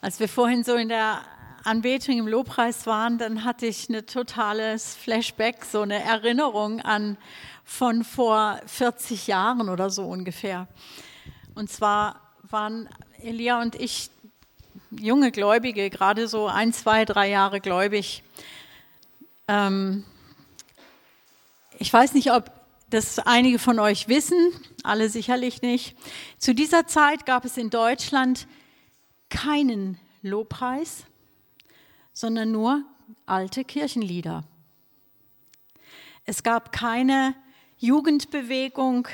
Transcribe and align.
Als 0.00 0.20
wir 0.20 0.28
vorhin 0.28 0.62
so 0.62 0.76
in 0.76 0.88
der 0.88 1.22
Anbetung 1.64 2.18
im 2.18 2.28
Lobpreis 2.28 2.86
waren, 2.86 3.18
dann 3.18 3.42
hatte 3.44 3.66
ich 3.66 3.88
ein 3.88 4.06
totales 4.06 4.94
Flashback, 4.94 5.64
so 5.64 5.82
eine 5.82 6.00
Erinnerung 6.00 6.80
an 6.80 7.16
von 7.64 8.04
vor 8.04 8.60
40 8.66 9.26
Jahren 9.26 9.68
oder 9.68 9.90
so 9.90 10.04
ungefähr. 10.04 10.68
Und 11.56 11.68
zwar 11.68 12.20
waren 12.48 12.88
Elia 13.20 13.60
und 13.60 13.74
ich 13.74 14.10
junge 14.92 15.32
Gläubige, 15.32 15.90
gerade 15.90 16.28
so 16.28 16.46
ein, 16.46 16.72
zwei, 16.72 17.04
drei 17.04 17.28
Jahre 17.28 17.60
gläubig. 17.60 18.22
Ähm, 19.48 20.04
ich 21.76 21.92
weiß 21.92 22.14
nicht, 22.14 22.30
ob 22.30 22.52
das 22.90 23.18
einige 23.18 23.58
von 23.58 23.80
euch 23.80 24.06
wissen, 24.06 24.52
alle 24.84 25.08
sicherlich 25.08 25.60
nicht. 25.60 25.96
Zu 26.38 26.54
dieser 26.54 26.86
Zeit 26.86 27.26
gab 27.26 27.44
es 27.44 27.56
in 27.56 27.68
Deutschland 27.68 28.46
keinen 29.30 29.98
Lobpreis, 30.22 31.04
sondern 32.12 32.50
nur 32.50 32.84
alte 33.26 33.64
Kirchenlieder. 33.64 34.44
Es 36.24 36.42
gab 36.42 36.72
keine 36.72 37.34
Jugendbewegung, 37.78 39.08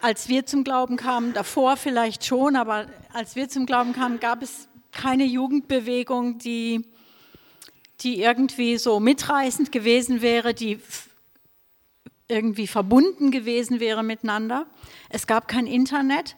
als 0.00 0.28
wir 0.28 0.44
zum 0.46 0.64
Glauben 0.64 0.96
kamen, 0.96 1.32
davor 1.32 1.76
vielleicht 1.76 2.24
schon, 2.24 2.56
aber 2.56 2.86
als 3.12 3.36
wir 3.36 3.48
zum 3.48 3.66
Glauben 3.66 3.92
kamen, 3.92 4.20
gab 4.20 4.42
es 4.42 4.68
keine 4.92 5.24
Jugendbewegung, 5.24 6.38
die, 6.38 6.86
die 8.00 8.20
irgendwie 8.20 8.76
so 8.78 9.00
mitreißend 9.00 9.72
gewesen 9.72 10.22
wäre, 10.22 10.52
die 10.52 10.80
irgendwie 12.28 12.66
verbunden 12.66 13.30
gewesen 13.30 13.80
wäre 13.80 14.02
miteinander. 14.02 14.66
Es 15.08 15.26
gab 15.26 15.48
kein 15.48 15.66
Internet. 15.66 16.36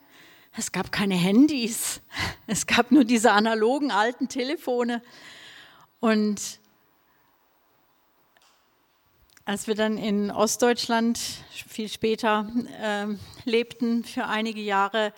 Es 0.57 0.73
gab 0.73 0.91
keine 0.91 1.15
Handys, 1.15 2.01
es 2.47 2.67
gab 2.67 2.91
nur 2.91 3.05
diese 3.05 3.33
analogen 3.33 3.91
alten 3.91 4.29
Telefone. 4.29 5.03
Und 6.01 6.61
als 9.45 9.67
wir 9.67 9.75
dann 9.75 9.97
in 9.97 10.31
Ostdeutschland 10.31 11.19
viel 11.51 11.89
später 11.89 12.51
äh, 12.83 13.07
lebten 13.49 14.05
für 14.05 14.27
einige 14.27 14.61
Jahre, 14.61 15.13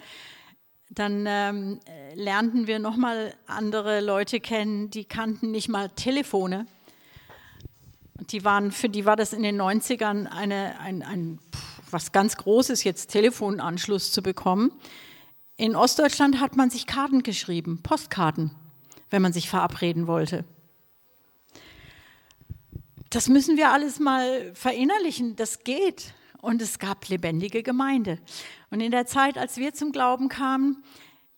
dann 0.90 1.24
ähm, 1.26 1.80
lernten 2.14 2.66
wir 2.66 2.78
nochmal 2.78 3.34
andere 3.46 4.00
Leute 4.00 4.40
kennen, 4.40 4.90
die 4.90 5.04
kannten 5.04 5.52
nicht 5.52 5.68
mal 5.68 5.88
Telefone. 5.90 6.66
Die 8.30 8.44
waren, 8.44 8.72
für 8.72 8.88
die 8.88 9.04
war 9.04 9.16
das 9.16 9.32
in 9.32 9.42
den 9.42 9.60
90ern 9.60 10.26
eine, 10.26 10.78
ein, 10.80 11.02
ein, 11.02 11.38
was 11.90 12.12
ganz 12.12 12.36
Großes, 12.36 12.84
jetzt 12.84 13.08
Telefonanschluss 13.08 14.12
zu 14.12 14.22
bekommen. 14.22 14.72
In 15.60 15.76
Ostdeutschland 15.76 16.40
hat 16.40 16.56
man 16.56 16.70
sich 16.70 16.86
Karten 16.86 17.22
geschrieben, 17.22 17.80
Postkarten, 17.82 18.50
wenn 19.10 19.20
man 19.20 19.34
sich 19.34 19.50
verabreden 19.50 20.06
wollte. 20.06 20.46
Das 23.10 23.28
müssen 23.28 23.58
wir 23.58 23.70
alles 23.70 24.00
mal 24.00 24.54
verinnerlichen, 24.54 25.36
das 25.36 25.62
geht. 25.62 26.14
Und 26.40 26.62
es 26.62 26.78
gab 26.78 27.06
lebendige 27.10 27.62
Gemeinde. 27.62 28.18
Und 28.70 28.80
in 28.80 28.90
der 28.90 29.04
Zeit, 29.04 29.36
als 29.36 29.58
wir 29.58 29.74
zum 29.74 29.92
Glauben 29.92 30.30
kamen, 30.30 30.82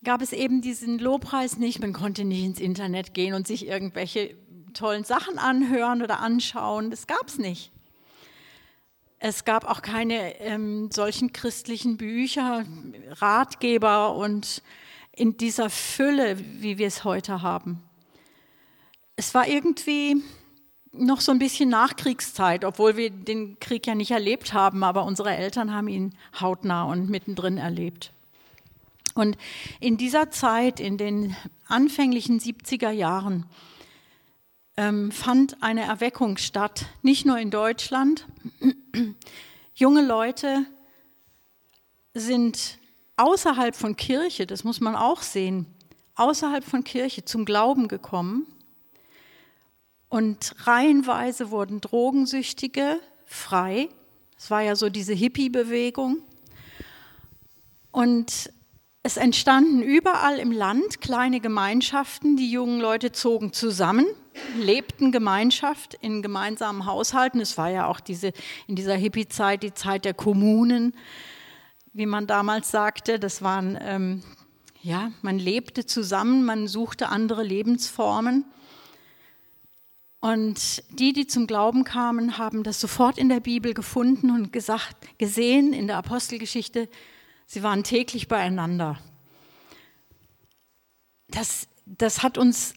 gab 0.04 0.22
es 0.22 0.32
eben 0.32 0.60
diesen 0.60 1.00
Lobpreis 1.00 1.56
nicht. 1.56 1.80
Man 1.80 1.92
konnte 1.92 2.22
nicht 2.22 2.44
ins 2.44 2.60
Internet 2.60 3.14
gehen 3.14 3.34
und 3.34 3.48
sich 3.48 3.66
irgendwelche 3.66 4.36
tollen 4.72 5.02
Sachen 5.02 5.36
anhören 5.40 6.00
oder 6.00 6.20
anschauen. 6.20 6.92
Das 6.92 7.08
gab 7.08 7.26
es 7.26 7.38
nicht. 7.38 7.72
Es 9.24 9.44
gab 9.44 9.70
auch 9.70 9.82
keine 9.82 10.40
ähm, 10.40 10.90
solchen 10.90 11.32
christlichen 11.32 11.96
Bücher, 11.96 12.64
Ratgeber 13.08 14.16
und 14.16 14.62
in 15.12 15.36
dieser 15.36 15.70
Fülle, 15.70 16.36
wie 16.60 16.76
wir 16.76 16.88
es 16.88 17.04
heute 17.04 17.40
haben. 17.40 17.84
Es 19.14 19.32
war 19.32 19.46
irgendwie 19.46 20.16
noch 20.90 21.20
so 21.20 21.30
ein 21.30 21.38
bisschen 21.38 21.68
Nachkriegszeit, 21.68 22.64
obwohl 22.64 22.96
wir 22.96 23.10
den 23.10 23.60
Krieg 23.60 23.86
ja 23.86 23.94
nicht 23.94 24.10
erlebt 24.10 24.54
haben, 24.54 24.82
aber 24.82 25.04
unsere 25.04 25.36
Eltern 25.36 25.72
haben 25.72 25.86
ihn 25.86 26.16
hautnah 26.40 26.82
und 26.82 27.08
mittendrin 27.08 27.58
erlebt. 27.58 28.12
Und 29.14 29.38
in 29.78 29.98
dieser 29.98 30.32
Zeit, 30.32 30.80
in 30.80 30.98
den 30.98 31.36
anfänglichen 31.68 32.40
70er 32.40 32.90
Jahren, 32.90 33.46
ähm, 34.76 35.12
fand 35.12 35.62
eine 35.62 35.82
Erweckung 35.82 36.36
statt, 36.38 36.86
nicht 37.02 37.26
nur 37.26 37.38
in 37.38 37.50
Deutschland. 37.50 38.26
Junge 39.74 40.04
Leute 40.04 40.64
sind 42.14 42.78
außerhalb 43.16 43.74
von 43.74 43.96
Kirche, 43.96 44.46
das 44.46 44.64
muss 44.64 44.80
man 44.80 44.96
auch 44.96 45.22
sehen, 45.22 45.66
außerhalb 46.14 46.64
von 46.64 46.84
Kirche 46.84 47.24
zum 47.24 47.44
Glauben 47.44 47.88
gekommen. 47.88 48.46
Und 50.08 50.54
reihenweise 50.66 51.50
wurden 51.50 51.80
Drogensüchtige 51.80 53.00
frei. 53.24 53.88
Es 54.36 54.50
war 54.50 54.60
ja 54.60 54.76
so 54.76 54.90
diese 54.90 55.14
Hippie-Bewegung. 55.14 56.18
Und 57.90 58.52
es 59.04 59.16
entstanden 59.16 59.82
überall 59.82 60.38
im 60.38 60.52
Land 60.52 61.00
kleine 61.00 61.40
Gemeinschaften. 61.40 62.36
Die 62.36 62.50
jungen 62.50 62.80
Leute 62.80 63.10
zogen 63.10 63.52
zusammen, 63.52 64.06
lebten 64.56 65.10
Gemeinschaft 65.10 65.94
in 65.94 66.22
gemeinsamen 66.22 66.86
Haushalten. 66.86 67.40
Es 67.40 67.58
war 67.58 67.68
ja 67.68 67.86
auch 67.86 67.98
diese, 67.98 68.32
in 68.68 68.76
dieser 68.76 68.94
Hippie-Zeit 68.94 69.64
die 69.64 69.74
Zeit 69.74 70.04
der 70.04 70.14
Kommunen, 70.14 70.94
wie 71.92 72.06
man 72.06 72.28
damals 72.28 72.70
sagte. 72.70 73.18
Das 73.18 73.42
waren, 73.42 73.76
ähm, 73.82 74.22
ja, 74.82 75.10
man 75.20 75.38
lebte 75.38 75.84
zusammen, 75.84 76.44
man 76.44 76.68
suchte 76.68 77.08
andere 77.08 77.42
Lebensformen. 77.42 78.44
Und 80.20 80.84
die, 80.96 81.12
die 81.12 81.26
zum 81.26 81.48
Glauben 81.48 81.82
kamen, 81.82 82.38
haben 82.38 82.62
das 82.62 82.80
sofort 82.80 83.18
in 83.18 83.28
der 83.28 83.40
Bibel 83.40 83.74
gefunden 83.74 84.30
und 84.30 84.52
gesagt, 84.52 84.96
gesehen 85.18 85.72
in 85.72 85.88
der 85.88 85.96
Apostelgeschichte, 85.96 86.88
Sie 87.46 87.62
waren 87.62 87.84
täglich 87.84 88.28
beieinander. 88.28 88.98
Das, 91.28 91.68
das 91.86 92.22
hat 92.22 92.38
uns 92.38 92.74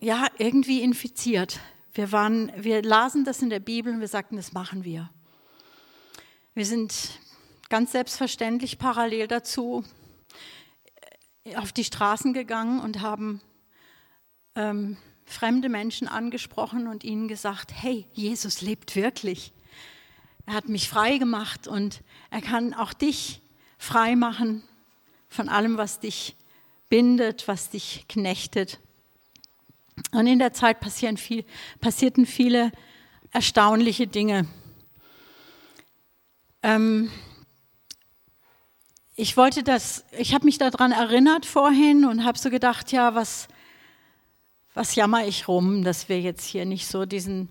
ja 0.00 0.26
irgendwie 0.38 0.82
infiziert. 0.82 1.60
Wir, 1.92 2.12
waren, 2.12 2.52
wir 2.56 2.82
lasen 2.82 3.24
das 3.24 3.42
in 3.42 3.50
der 3.50 3.60
Bibel 3.60 3.92
und 3.92 4.00
wir 4.00 4.08
sagten, 4.08 4.36
das 4.36 4.52
machen 4.52 4.84
wir. 4.84 5.10
Wir 6.54 6.66
sind 6.66 7.18
ganz 7.68 7.92
selbstverständlich 7.92 8.78
parallel 8.78 9.28
dazu 9.28 9.84
auf 11.56 11.72
die 11.72 11.84
Straßen 11.84 12.32
gegangen 12.32 12.80
und 12.80 13.00
haben 13.00 13.40
ähm, 14.54 14.96
fremde 15.24 15.68
Menschen 15.68 16.08
angesprochen 16.08 16.88
und 16.88 17.04
ihnen 17.04 17.28
gesagt, 17.28 17.72
hey, 17.72 18.06
Jesus 18.12 18.60
lebt 18.60 18.96
wirklich. 18.96 19.52
Er 20.50 20.56
hat 20.56 20.68
mich 20.68 20.88
frei 20.88 21.18
gemacht 21.18 21.68
und 21.68 22.02
er 22.28 22.40
kann 22.40 22.74
auch 22.74 22.92
dich 22.92 23.40
frei 23.78 24.16
machen 24.16 24.64
von 25.28 25.48
allem, 25.48 25.76
was 25.76 26.00
dich 26.00 26.34
bindet, 26.88 27.46
was 27.46 27.70
dich 27.70 28.04
knechtet. 28.08 28.80
Und 30.10 30.26
in 30.26 30.40
der 30.40 30.52
Zeit 30.52 30.78
viel, 31.18 31.44
passierten 31.80 32.26
viele 32.26 32.72
erstaunliche 33.30 34.08
Dinge. 34.08 34.48
Ähm, 36.64 37.12
ich 39.14 39.36
wollte 39.36 39.62
das, 39.62 40.04
ich 40.18 40.34
habe 40.34 40.46
mich 40.46 40.58
daran 40.58 40.90
erinnert 40.90 41.46
vorhin 41.46 42.04
und 42.04 42.24
habe 42.24 42.36
so 42.36 42.50
gedacht, 42.50 42.90
ja, 42.90 43.14
was, 43.14 43.46
was 44.74 44.96
jammer 44.96 45.24
ich 45.28 45.46
rum, 45.46 45.84
dass 45.84 46.08
wir 46.08 46.20
jetzt 46.20 46.44
hier 46.44 46.64
nicht 46.64 46.88
so 46.88 47.06
diesen 47.06 47.50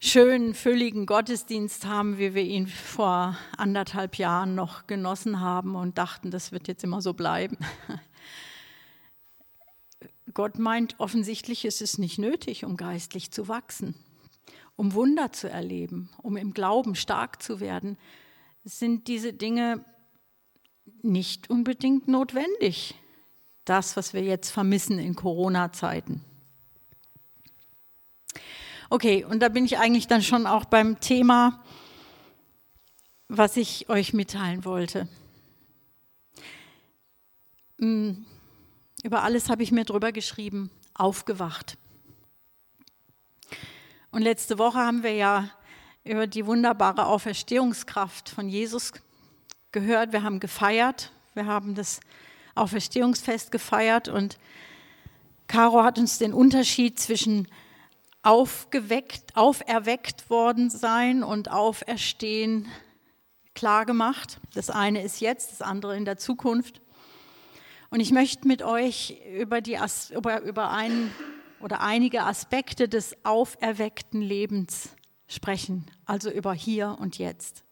schönen, 0.00 0.54
fülligen 0.54 1.04
Gottesdienst 1.04 1.86
haben, 1.86 2.18
wie 2.18 2.34
wir 2.34 2.42
ihn 2.42 2.66
vor 2.66 3.36
anderthalb 3.56 4.16
Jahren 4.16 4.54
noch 4.54 4.86
genossen 4.86 5.40
haben 5.40 5.76
und 5.76 5.98
dachten, 5.98 6.30
das 6.30 6.52
wird 6.52 6.66
jetzt 6.68 6.82
immer 6.82 7.02
so 7.02 7.12
bleiben. 7.12 7.58
Gott 10.34 10.58
meint 10.58 10.98
offensichtlich, 10.98 11.64
ist 11.64 11.82
es 11.82 11.98
nicht 11.98 12.18
nötig, 12.18 12.64
um 12.64 12.76
geistlich 12.76 13.30
zu 13.30 13.48
wachsen, 13.48 13.94
um 14.74 14.94
Wunder 14.94 15.32
zu 15.32 15.50
erleben, 15.50 16.08
um 16.22 16.36
im 16.36 16.54
Glauben 16.54 16.94
stark 16.94 17.42
zu 17.42 17.60
werden, 17.60 17.98
sind 18.64 19.06
diese 19.06 19.32
Dinge 19.32 19.84
nicht 21.02 21.50
unbedingt 21.50 22.08
notwendig. 22.08 22.94
Das, 23.64 23.96
was 23.96 24.14
wir 24.14 24.22
jetzt 24.22 24.50
vermissen 24.50 24.98
in 24.98 25.14
Corona-Zeiten. 25.14 26.24
Okay, 28.92 29.24
und 29.24 29.38
da 29.38 29.48
bin 29.48 29.64
ich 29.64 29.78
eigentlich 29.78 30.08
dann 30.08 30.20
schon 30.20 30.48
auch 30.48 30.64
beim 30.64 30.98
Thema, 30.98 31.62
was 33.28 33.56
ich 33.56 33.88
euch 33.88 34.12
mitteilen 34.14 34.64
wollte. 34.64 35.06
Mm, 37.78 38.24
über 39.04 39.22
alles 39.22 39.48
habe 39.48 39.62
ich 39.62 39.70
mir 39.70 39.84
drüber 39.84 40.10
geschrieben, 40.10 40.70
aufgewacht. 40.92 41.78
Und 44.10 44.22
letzte 44.22 44.58
Woche 44.58 44.78
haben 44.78 45.04
wir 45.04 45.14
ja 45.14 45.48
über 46.02 46.26
die 46.26 46.44
wunderbare 46.44 47.06
Auferstehungskraft 47.06 48.28
von 48.28 48.48
Jesus 48.48 48.92
gehört. 49.70 50.12
Wir 50.12 50.24
haben 50.24 50.40
gefeiert, 50.40 51.12
wir 51.34 51.46
haben 51.46 51.76
das 51.76 52.00
Auferstehungsfest 52.56 53.52
gefeiert 53.52 54.08
und 54.08 54.36
Caro 55.46 55.84
hat 55.84 55.96
uns 56.00 56.18
den 56.18 56.34
Unterschied 56.34 56.98
zwischen 56.98 57.46
aufgeweckt, 58.22 59.36
auferweckt 59.36 60.28
worden 60.30 60.70
sein 60.70 61.22
und 61.22 61.50
auferstehen 61.50 62.68
klar 63.54 63.86
gemacht. 63.86 64.40
Das 64.54 64.70
eine 64.70 65.02
ist 65.02 65.20
jetzt, 65.20 65.52
das 65.52 65.62
andere 65.62 65.96
in 65.96 66.04
der 66.04 66.18
Zukunft. 66.18 66.80
Und 67.90 68.00
ich 68.00 68.12
möchte 68.12 68.46
mit 68.46 68.62
euch 68.62 69.20
über, 69.38 69.60
die, 69.60 69.78
über, 70.14 70.42
über 70.42 70.70
einen 70.70 71.12
oder 71.60 71.80
einige 71.80 72.22
Aspekte 72.22 72.88
des 72.88 73.16
auferweckten 73.24 74.20
Lebens 74.20 74.90
sprechen, 75.26 75.86
also 76.04 76.30
über 76.30 76.54
hier 76.54 76.96
und 77.00 77.18
jetzt. 77.18 77.64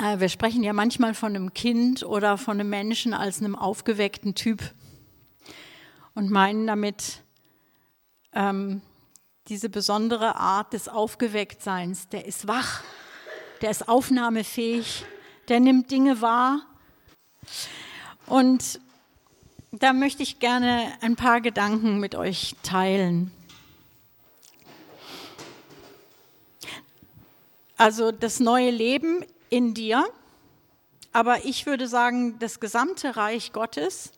Äh, 0.00 0.20
wir 0.20 0.28
sprechen 0.28 0.62
ja 0.62 0.72
manchmal 0.72 1.14
von 1.14 1.34
einem 1.34 1.54
Kind 1.54 2.04
oder 2.04 2.38
von 2.38 2.60
einem 2.60 2.70
Menschen 2.70 3.14
als 3.14 3.40
einem 3.40 3.56
aufgeweckten 3.56 4.34
Typ 4.34 4.74
und 6.14 6.30
meinen 6.30 6.66
damit 6.66 7.22
ähm, 8.32 8.82
diese 9.48 9.68
besondere 9.68 10.36
Art 10.36 10.72
des 10.72 10.88
Aufgewecktseins. 10.88 12.08
Der 12.08 12.26
ist 12.26 12.46
wach, 12.46 12.82
der 13.62 13.70
ist 13.70 13.88
aufnahmefähig, 13.88 15.04
der 15.48 15.60
nimmt 15.60 15.90
Dinge 15.90 16.20
wahr. 16.20 16.60
Und 18.26 18.80
da 19.72 19.92
möchte 19.92 20.22
ich 20.22 20.38
gerne 20.38 20.92
ein 21.00 21.16
paar 21.16 21.40
Gedanken 21.40 21.98
mit 21.98 22.14
euch 22.14 22.54
teilen. 22.62 23.32
Also 27.76 28.10
das 28.10 28.40
neue 28.40 28.70
Leben 28.70 29.24
in 29.50 29.72
dir, 29.72 30.04
aber 31.12 31.44
ich 31.44 31.64
würde 31.64 31.86
sagen, 31.86 32.38
das 32.38 32.60
gesamte 32.60 33.16
Reich 33.16 33.52
Gottes 33.52 34.12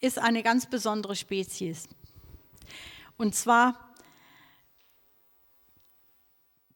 ist 0.00 0.18
eine 0.18 0.42
ganz 0.42 0.66
besondere 0.66 1.14
Spezies. 1.14 1.88
Und 3.20 3.34
zwar, 3.34 3.78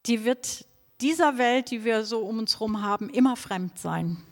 die 0.05 0.25
wird 0.25 0.67
dieser 1.01 1.39
Welt, 1.39 1.71
die 1.71 1.83
wir 1.83 2.05
so 2.05 2.19
um 2.19 2.37
uns 2.37 2.53
herum 2.53 2.83
haben, 2.83 3.09
immer 3.09 3.35
fremd 3.35 3.79
sein. 3.79 4.23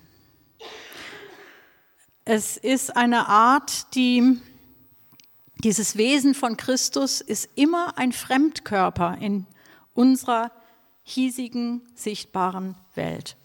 Es 2.24 2.56
ist 2.56 2.96
eine 2.96 3.30
Art, 3.30 3.96
die, 3.96 4.40
dieses 5.64 5.98
Wesen 5.98 6.36
von 6.36 6.56
Christus 6.56 7.20
ist 7.20 7.50
immer 7.56 7.98
ein 7.98 8.12
Fremdkörper 8.14 9.18
in 9.20 9.48
unserer 9.96 10.52
hiesigen, 11.02 11.82
sichtbaren 11.96 12.78
Welt. 12.94 13.38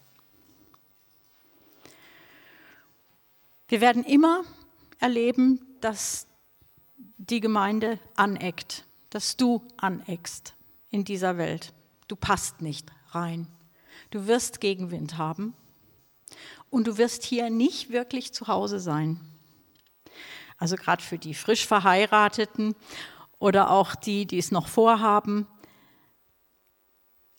Wir 3.69 3.81
werden 3.81 4.05
immer 4.05 4.45
erleben, 4.99 5.67
dass 5.81 6.28
die 7.19 7.41
Gemeinde 7.41 7.99
aneckt, 8.17 8.85
dass 9.11 9.37
du 9.37 9.63
aneckst 9.77 10.55
in 10.91 11.05
dieser 11.05 11.37
Welt. 11.37 11.73
Du 12.07 12.17
passt 12.17 12.63
nicht 12.63 12.91
rein. 13.11 13.47
Du 14.11 14.27
wirst 14.27 14.61
Gegenwind 14.61 15.19
haben 15.19 15.55
und 16.71 16.87
du 16.87 16.97
wirst 16.97 17.25
hier 17.25 17.51
nicht 17.51 17.91
wirklich 17.91 18.33
zu 18.33 18.47
Hause 18.47 18.81
sein. 18.81 19.21
Also 20.57 20.77
gerade 20.77 21.03
für 21.03 21.19
die 21.19 21.35
frisch 21.35 21.67
verheirateten 21.67 22.75
oder 23.39 23.71
auch 23.71 23.95
die, 23.95 24.27
die 24.27 24.39
es 24.39 24.51
noch 24.51 24.69
vorhaben, 24.69 25.47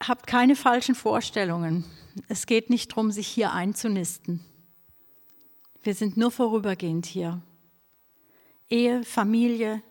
habt 0.01 0.27
keine 0.27 0.55
falschen 0.55 0.95
Vorstellungen. 0.95 1.85
Es 2.27 2.45
geht 2.45 2.69
nicht 2.69 2.91
darum, 2.91 3.11
sich 3.11 3.27
hier 3.27 3.51
einzunisten. 3.51 4.45
Wir 5.81 5.95
sind 5.95 6.17
nur 6.17 6.31
vorübergehend 6.31 7.05
hier. 7.05 7.41
Ehe, 8.69 9.03
Familie, 9.03 9.81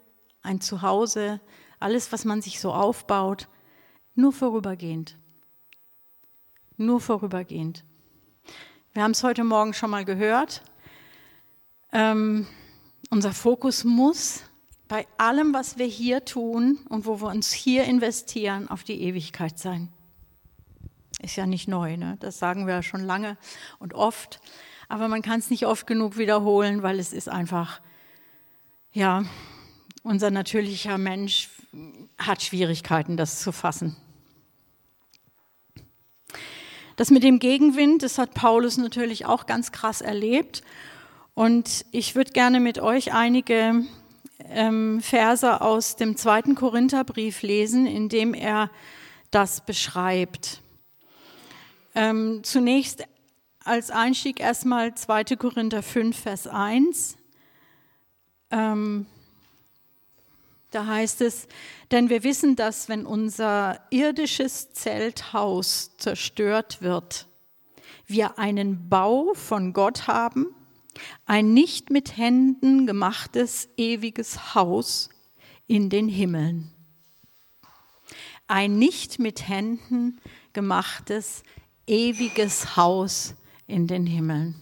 ein 0.42 0.60
Zuhause, 0.60 1.40
alles, 1.80 2.12
was 2.12 2.25
man 2.25 2.42
sich 2.42 2.60
so 2.60 2.72
aufbaut, 2.72 3.48
nur 4.14 4.32
vorübergehend. 4.32 5.16
Nur 6.76 7.00
vorübergehend. 7.00 7.84
Wir 8.92 9.02
haben 9.02 9.12
es 9.12 9.22
heute 9.22 9.44
Morgen 9.44 9.75
schon 9.75 9.90
mal 9.90 10.04
gehört. 10.04 10.62
Ähm, 11.92 12.46
unser 13.10 13.32
Fokus 13.32 13.84
muss 13.84 14.42
bei 14.88 15.06
allem, 15.19 15.54
was 15.54 15.78
wir 15.78 15.86
hier 15.86 16.25
tun 16.25 16.78
und 16.88 17.06
wo 17.06 17.20
wir 17.20 17.28
uns 17.28 17.52
hier 17.52 17.84
investieren, 17.84 18.69
auf 18.69 18.84
die 18.84 19.02
Ewigkeit 19.02 19.58
sein. 19.58 19.92
Ist 21.20 21.36
ja 21.36 21.46
nicht 21.46 21.69
neu, 21.69 21.96
ne? 21.96 22.16
das 22.20 22.38
sagen 22.38 22.66
wir 22.66 22.75
ja 22.75 22.82
schon 22.82 23.04
lange 23.04 23.36
und 23.78 23.94
oft. 23.94 24.40
Aber 24.88 25.08
man 25.08 25.20
kann 25.20 25.40
es 25.40 25.50
nicht 25.50 25.66
oft 25.66 25.86
genug 25.86 26.16
wiederholen, 26.16 26.82
weil 26.82 26.98
es 26.98 27.12
ist 27.12 27.28
einfach, 27.28 27.80
ja, 28.98 29.22
unser 30.02 30.32
natürlicher 30.32 30.98
Mensch 30.98 31.50
hat 32.18 32.42
Schwierigkeiten, 32.42 33.16
das 33.16 33.40
zu 33.40 33.52
fassen. 33.52 33.96
Das 36.96 37.12
mit 37.12 37.22
dem 37.22 37.38
Gegenwind, 37.38 38.02
das 38.02 38.18
hat 38.18 38.34
Paulus 38.34 38.76
natürlich 38.76 39.24
auch 39.24 39.46
ganz 39.46 39.70
krass 39.70 40.00
erlebt. 40.00 40.64
Und 41.34 41.86
ich 41.92 42.16
würde 42.16 42.32
gerne 42.32 42.58
mit 42.58 42.80
euch 42.80 43.12
einige 43.12 43.84
ähm, 44.46 45.00
Verse 45.00 45.60
aus 45.60 45.94
dem 45.94 46.16
zweiten 46.16 46.56
Korintherbrief 46.56 47.42
lesen, 47.42 47.86
in 47.86 48.08
dem 48.08 48.34
er 48.34 48.68
das 49.30 49.64
beschreibt. 49.64 50.60
Ähm, 51.94 52.40
zunächst 52.42 53.04
als 53.62 53.92
Einstieg 53.92 54.40
erstmal 54.40 54.96
2. 54.96 55.36
Korinther 55.36 55.84
5, 55.84 56.18
Vers 56.18 56.48
1. 56.48 57.17
Ähm, 58.50 59.06
da 60.70 60.86
heißt 60.86 61.22
es, 61.22 61.48
denn 61.90 62.10
wir 62.10 62.24
wissen, 62.24 62.54
dass 62.54 62.88
wenn 62.88 63.06
unser 63.06 63.80
irdisches 63.90 64.72
Zelthaus 64.72 65.96
zerstört 65.96 66.82
wird, 66.82 67.26
wir 68.06 68.38
einen 68.38 68.88
Bau 68.88 69.32
von 69.34 69.72
Gott 69.72 70.06
haben, 70.06 70.46
ein 71.24 71.54
nicht 71.54 71.90
mit 71.90 72.16
Händen 72.16 72.86
gemachtes 72.86 73.68
ewiges 73.76 74.54
Haus 74.54 75.08
in 75.66 75.90
den 75.90 76.08
Himmeln. 76.08 76.70
Ein 78.46 78.78
nicht 78.78 79.18
mit 79.18 79.48
Händen 79.48 80.20
gemachtes 80.52 81.42
ewiges 81.86 82.76
Haus 82.76 83.34
in 83.66 83.86
den 83.86 84.06
Himmeln. 84.06 84.54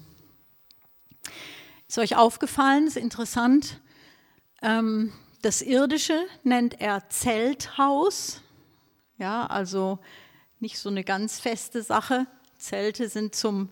Ist 1.96 2.12
euch 2.12 2.16
aufgefallen, 2.16 2.87
ist 2.87 2.98
interessant, 2.98 3.80
ähm, 4.61 5.14
das 5.40 5.62
Irdische 5.62 6.26
nennt 6.42 6.78
er 6.78 7.09
Zelthaus, 7.09 8.42
ja, 9.16 9.47
also 9.47 9.99
nicht 10.61 10.78
so 10.78 10.90
eine 10.90 11.04
ganz 11.04 11.40
feste 11.40 11.82
Sache. 11.82 12.26
Zelte 12.59 13.09
sind 13.09 13.35
zum 13.35 13.70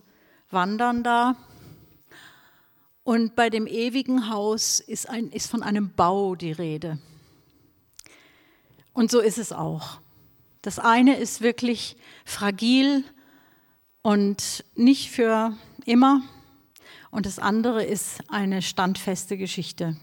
Wandern 0.49 1.03
da. 1.03 1.35
Und 3.03 3.35
bei 3.35 3.51
dem 3.51 3.67
ewigen 3.67 4.27
Haus 4.31 4.79
ist, 4.79 5.07
ein, 5.07 5.29
ist 5.29 5.51
von 5.51 5.61
einem 5.61 5.93
Bau 5.93 6.33
die 6.33 6.51
Rede. 6.51 6.97
Und 8.93 9.11
so 9.11 9.19
ist 9.19 9.37
es 9.37 9.51
auch. 9.51 9.99
Das 10.63 10.79
eine 10.79 11.17
ist 11.17 11.41
wirklich 11.41 11.95
fragil 12.25 13.03
und 14.01 14.65
nicht 14.73 15.11
für 15.11 15.55
immer. 15.85 16.23
Und 17.15 17.25
das 17.25 17.39
andere 17.39 17.81
ist 17.81 18.29
eine 18.29 18.61
standfeste 18.61 19.37
Geschichte. 19.37 19.95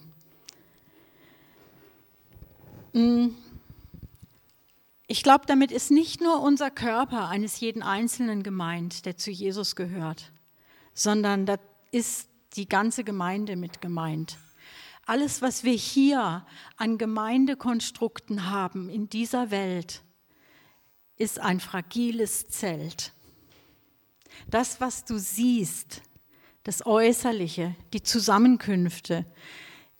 Mm. 2.95 3.28
Ich 5.09 5.23
glaube, 5.23 5.45
damit 5.47 5.73
ist 5.73 5.90
nicht 5.90 6.23
nur 6.23 6.40
unser 6.40 6.71
Körper 6.71 7.28
eines 7.28 7.61
jeden 7.61 7.83
Einzelnen 7.83 8.42
gemeint, 8.42 9.04
der 9.04 9.19
zu 9.19 9.31
Jesus 9.31 9.76
gehört, 9.76 10.33
sondern 10.95 11.45
da 11.45 11.57
ist 11.90 12.31
die 12.57 12.66
ganze 12.66 13.04
Gemeinde 13.04 13.57
mit 13.57 13.83
gemeint. 13.83 14.38
Alles, 15.04 15.42
was 15.42 15.64
wir 15.64 15.75
hier 15.75 16.47
an 16.78 16.97
Gemeindekonstrukten 16.97 18.49
haben 18.49 18.88
in 18.88 19.11
dieser 19.11 19.50
Welt, 19.50 20.00
ist 21.19 21.40
ein 21.40 21.61
fragiles 21.61 22.49
Zelt. 22.49 23.12
Das, 24.49 24.81
was 24.81 25.04
du 25.04 25.19
siehst, 25.19 26.00
das 26.64 26.87
Äußerliche, 26.87 27.75
die 27.92 28.02
Zusammenkünfte, 28.02 29.25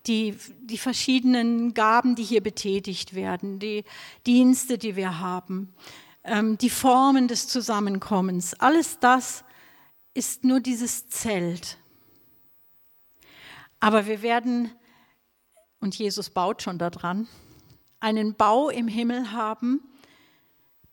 die, 0.07 0.37
die 0.63 0.79
verschiedenen 0.79 1.75
Gaben, 1.75 2.15
die 2.15 2.25
hier 2.25 2.43
betätigt 2.43 3.15
werden, 3.15 3.59
die 3.59 3.85
Dienste, 4.27 4.79
die 4.79 4.97
wir 4.97 5.21
haben, 5.21 5.73
ähm, 6.25 6.59
die 6.59 6.71
Formen 6.71 7.29
des 7.29 7.49
Zusammenkommens, 7.49 8.55
alles 8.55 8.99
das 8.99 9.45
ist 10.15 10.45
nur 10.45 10.61
dieses 10.61 11.09
Zelt. 11.09 11.79
Aber 13.81 14.07
wir 14.07 14.23
werden, 14.23 14.71
und 15.81 15.97
Jesus 15.97 16.31
baut 16.31 16.63
schon 16.63 16.79
daran, 16.79 17.27
einen 18.01 18.35
Bau 18.35 18.69
im 18.69 18.89
Himmel 18.89 19.33
haben, 19.33 19.81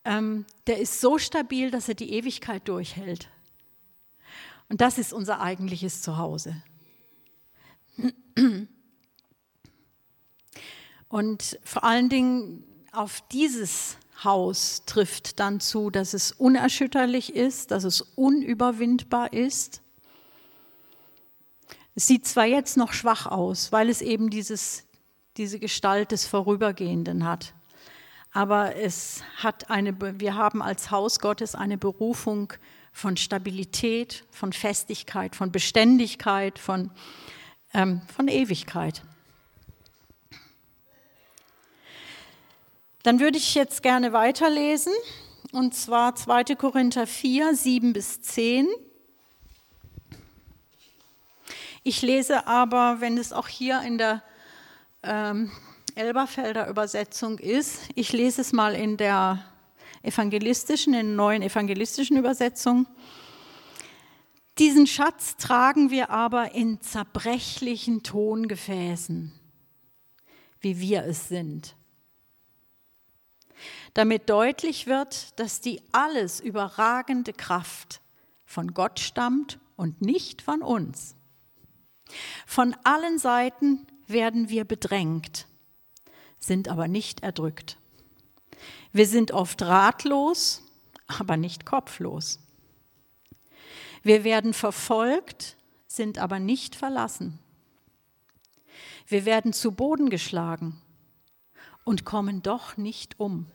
ähm, 0.06 0.46
der 0.68 0.80
ist 0.80 1.02
so 1.02 1.18
stabil, 1.18 1.72
dass 1.72 1.90
er 1.90 1.96
die 1.96 2.14
Ewigkeit 2.14 2.68
durchhält. 2.68 3.30
Und 4.70 4.82
das 4.82 4.98
ist 4.98 5.14
unser 5.14 5.42
eigentliches 5.42 6.02
Zuhause. 6.02 6.62
Und 11.10 11.60
vor 11.64 11.84
allen 11.84 12.08
Dingen 12.10 12.64
auf 12.92 13.22
dieses 13.32 13.98
Haus 14.24 14.84
trifft 14.86 15.40
dann 15.40 15.60
zu, 15.60 15.90
dass 15.90 16.14
es 16.14 16.32
unerschütterlich 16.32 17.36
ist, 17.36 17.72
dass 17.72 17.84
es 17.84 18.02
unüberwindbar 18.02 19.34
ist. 19.34 19.82
Es 21.96 22.08
sieht 22.08 22.28
zwar 22.28 22.46
jetzt 22.46 22.78
noch 22.78 22.94
schwach 22.94 23.26
aus, 23.26 23.72
weil 23.72 23.90
es 23.90 24.02
eben 24.02 24.30
dieses, 24.30 24.86
diese 25.38 25.60
Gestalt 25.60 26.12
des 26.12 26.28
Vorübergehenden 26.28 27.26
hat, 27.26 27.54
aber 28.32 28.76
es 28.76 29.24
hat 29.38 29.70
eine, 29.72 30.20
wir 30.20 30.36
haben 30.36 30.62
als 30.62 30.92
Haus 30.92 31.20
Gottes 31.20 31.56
eine 31.56 31.78
Berufung 31.78 32.54
von 32.92 33.18
Stabilität, 33.18 34.26
von 34.32 34.54
Festigkeit, 34.54 35.36
von 35.36 35.52
Beständigkeit, 35.52 36.60
von, 36.60 36.92
ähm, 37.74 38.02
von 38.16 38.28
Ewigkeit. 38.28 39.02
Dann 43.04 43.20
würde 43.20 43.38
ich 43.38 43.56
jetzt 43.56 43.82
gerne 43.82 44.12
weiterlesen, 44.12 44.94
und 45.52 45.74
zwar 45.74 46.16
2. 46.16 46.56
Korinther 46.56 47.08
4, 47.08 47.56
7 47.56 47.94
bis 47.94 48.22
10. 48.22 48.68
Ich 51.84 52.02
lese 52.02 52.46
aber, 52.46 52.98
wenn 53.00 53.18
es 53.18 53.32
auch 53.34 53.48
hier 53.48 53.82
in 53.82 53.98
der 53.98 54.22
ähm, 55.02 55.52
Elberfelder 55.96 56.68
Übersetzung 56.68 57.40
ist, 57.40 57.80
ich 57.96 58.12
lese 58.12 58.42
es 58.42 58.52
mal 58.52 58.76
in 58.76 58.98
der 58.98 59.44
evangelistischen, 60.02 60.94
in 60.94 61.08
der 61.08 61.16
neuen 61.16 61.42
evangelistischen 61.42 62.18
Übersetzung. 62.18 62.88
Diesen 64.58 64.88
Schatz 64.88 65.38
tragen 65.38 65.90
wir 65.90 66.10
aber 66.10 66.54
in 66.54 66.82
zerbrechlichen 66.82 68.04
Tongefäßen, 68.04 69.32
wie 70.60 70.80
wir 70.80 71.04
es 71.06 71.30
sind 71.30 71.76
damit 73.94 74.30
deutlich 74.30 74.88
wird, 74.88 75.40
dass 75.40 75.62
die 75.62 75.82
alles 75.92 76.40
überragende 76.40 77.34
Kraft 77.34 78.02
von 78.46 78.74
Gott 78.74 79.00
stammt 79.00 79.60
und 79.76 80.02
nicht 80.02 80.42
von 80.42 80.62
uns. 80.62 81.16
Von 82.46 82.76
allen 82.84 83.20
Seiten 83.20 83.86
werden 84.08 84.50
wir 84.50 84.66
bedrängt, 84.66 85.48
sind 86.40 86.68
aber 86.68 86.88
nicht 86.88 87.22
erdrückt. 87.22 87.78
Wir 88.92 89.06
sind 89.06 89.32
oft 89.32 89.62
ratlos, 89.62 90.64
aber 91.08 91.38
nicht 91.38 91.66
kopflos. 91.66 92.40
Wir 94.04 94.24
werden 94.24 94.54
verfolgt, 94.54 95.58
sind 95.88 96.18
aber 96.18 96.40
nicht 96.40 96.76
verlassen. 96.76 97.40
Wir 99.08 99.26
werden 99.26 99.54
zu 99.54 99.72
Boden 99.72 100.10
geschlagen 100.10 100.82
und 101.84 102.06
kommen 102.06 102.42
doch 102.42 102.78
nicht 102.78 103.20
um. 103.20 103.48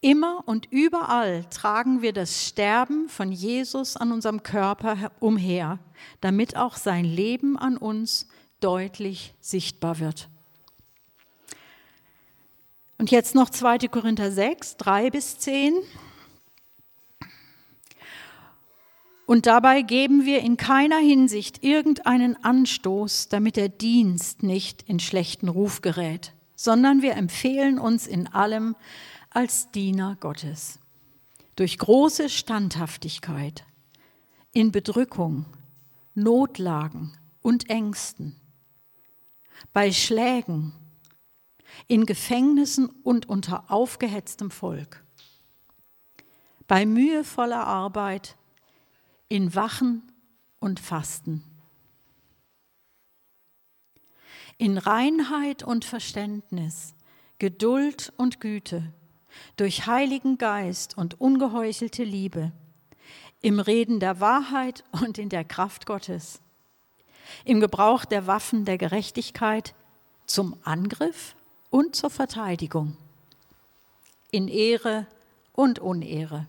Immer 0.00 0.46
und 0.46 0.66
überall 0.70 1.44
tragen 1.48 2.02
wir 2.02 2.12
das 2.12 2.46
Sterben 2.46 3.08
von 3.08 3.32
Jesus 3.32 3.96
an 3.96 4.12
unserem 4.12 4.42
Körper 4.42 5.10
umher, 5.18 5.78
damit 6.20 6.56
auch 6.56 6.76
sein 6.76 7.04
Leben 7.04 7.58
an 7.58 7.76
uns 7.76 8.28
deutlich 8.60 9.34
sichtbar 9.40 10.00
wird. 10.00 10.28
Und 12.98 13.10
jetzt 13.10 13.34
noch 13.34 13.50
2. 13.50 13.78
Korinther 13.88 14.30
6, 14.30 14.76
3 14.76 15.10
bis 15.10 15.38
10. 15.38 15.74
Und 19.26 19.46
dabei 19.46 19.82
geben 19.82 20.26
wir 20.26 20.40
in 20.40 20.56
keiner 20.56 20.98
Hinsicht 20.98 21.64
irgendeinen 21.64 22.42
Anstoß, 22.44 23.28
damit 23.28 23.56
der 23.56 23.68
Dienst 23.68 24.42
nicht 24.42 24.82
in 24.82 25.00
schlechten 25.00 25.48
Ruf 25.48 25.80
gerät, 25.80 26.32
sondern 26.54 27.02
wir 27.02 27.14
empfehlen 27.14 27.78
uns 27.78 28.06
in 28.06 28.26
allem, 28.26 28.76
als 29.30 29.70
Diener 29.72 30.16
Gottes. 30.20 30.78
Durch 31.56 31.78
große 31.78 32.28
Standhaftigkeit, 32.28 33.64
in 34.52 34.70
Bedrückung, 34.70 35.46
Notlagen 36.14 37.16
und 37.42 37.68
Ängsten, 37.70 38.36
bei 39.72 39.90
Schlägen, 39.90 40.72
in 41.86 42.06
Gefängnissen 42.06 42.88
und 43.02 43.28
unter 43.28 43.70
aufgehetztem 43.70 44.50
Volk, 44.50 45.04
bei 46.66 46.86
mühevoller 46.86 47.66
Arbeit, 47.66 48.36
in 49.28 49.54
Wachen 49.54 50.02
und 50.60 50.80
Fasten, 50.80 51.44
in 54.58 54.78
Reinheit 54.78 55.62
und 55.62 55.84
Verständnis, 55.84 56.94
Geduld 57.38 58.12
und 58.16 58.40
Güte, 58.40 58.92
durch 59.56 59.86
Heiligen 59.86 60.38
Geist 60.38 60.96
und 60.96 61.20
ungeheuchelte 61.20 62.04
Liebe, 62.04 62.52
im 63.40 63.60
Reden 63.60 64.00
der 64.00 64.20
Wahrheit 64.20 64.84
und 64.92 65.18
in 65.18 65.28
der 65.28 65.44
Kraft 65.44 65.86
Gottes, 65.86 66.40
im 67.44 67.60
Gebrauch 67.60 68.04
der 68.04 68.26
Waffen 68.26 68.64
der 68.64 68.78
Gerechtigkeit 68.78 69.74
zum 70.26 70.56
Angriff 70.62 71.36
und 71.74 71.96
zur 71.96 72.08
Verteidigung, 72.10 72.96
in 74.30 74.46
Ehre 74.46 75.08
und 75.54 75.80
Unehre, 75.80 76.46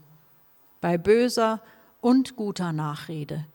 bei 0.81 0.99
böser 0.99 1.63
und 1.99 2.35
guter 2.35 2.71
Nachrede, 2.71 3.47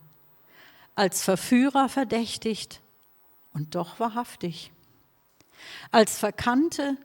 als 0.96 1.22
Verführer 1.22 1.88
verdächtigt 1.88 2.80
und 3.54 3.76
doch 3.76 4.00
wahrhaftig, 4.00 4.72
als 5.92 6.18
Verkannte 6.18 6.96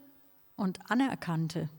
und 0.55 0.79
Anerkannte. 0.89 1.69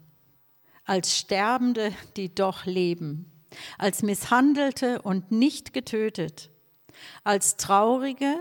Als 0.85 1.19
Sterbende, 1.19 1.93
die 2.17 2.33
doch 2.33 2.67
leben, 2.67 3.33
als 3.79 4.05
Misshandelte 4.05 5.03
und 5.03 5.33
nicht 5.33 5.73
getötet, 5.73 6.51
als 7.25 7.57
Traurige, 7.57 8.37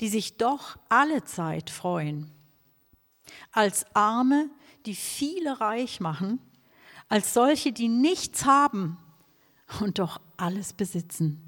die 0.00 0.08
sich 0.08 0.36
doch 0.36 0.76
alle 0.88 1.24
Zeit 1.24 1.70
freuen, 1.70 2.30
als 3.52 3.86
Arme, 3.94 4.50
die 4.86 4.94
viele 4.94 5.60
reich 5.60 6.00
machen, 6.00 6.40
als 7.08 7.34
solche, 7.34 7.72
die 7.72 7.88
nichts 7.88 8.44
haben 8.44 8.98
und 9.80 9.98
doch 9.98 10.20
alles 10.36 10.72
besitzen. 10.72 11.40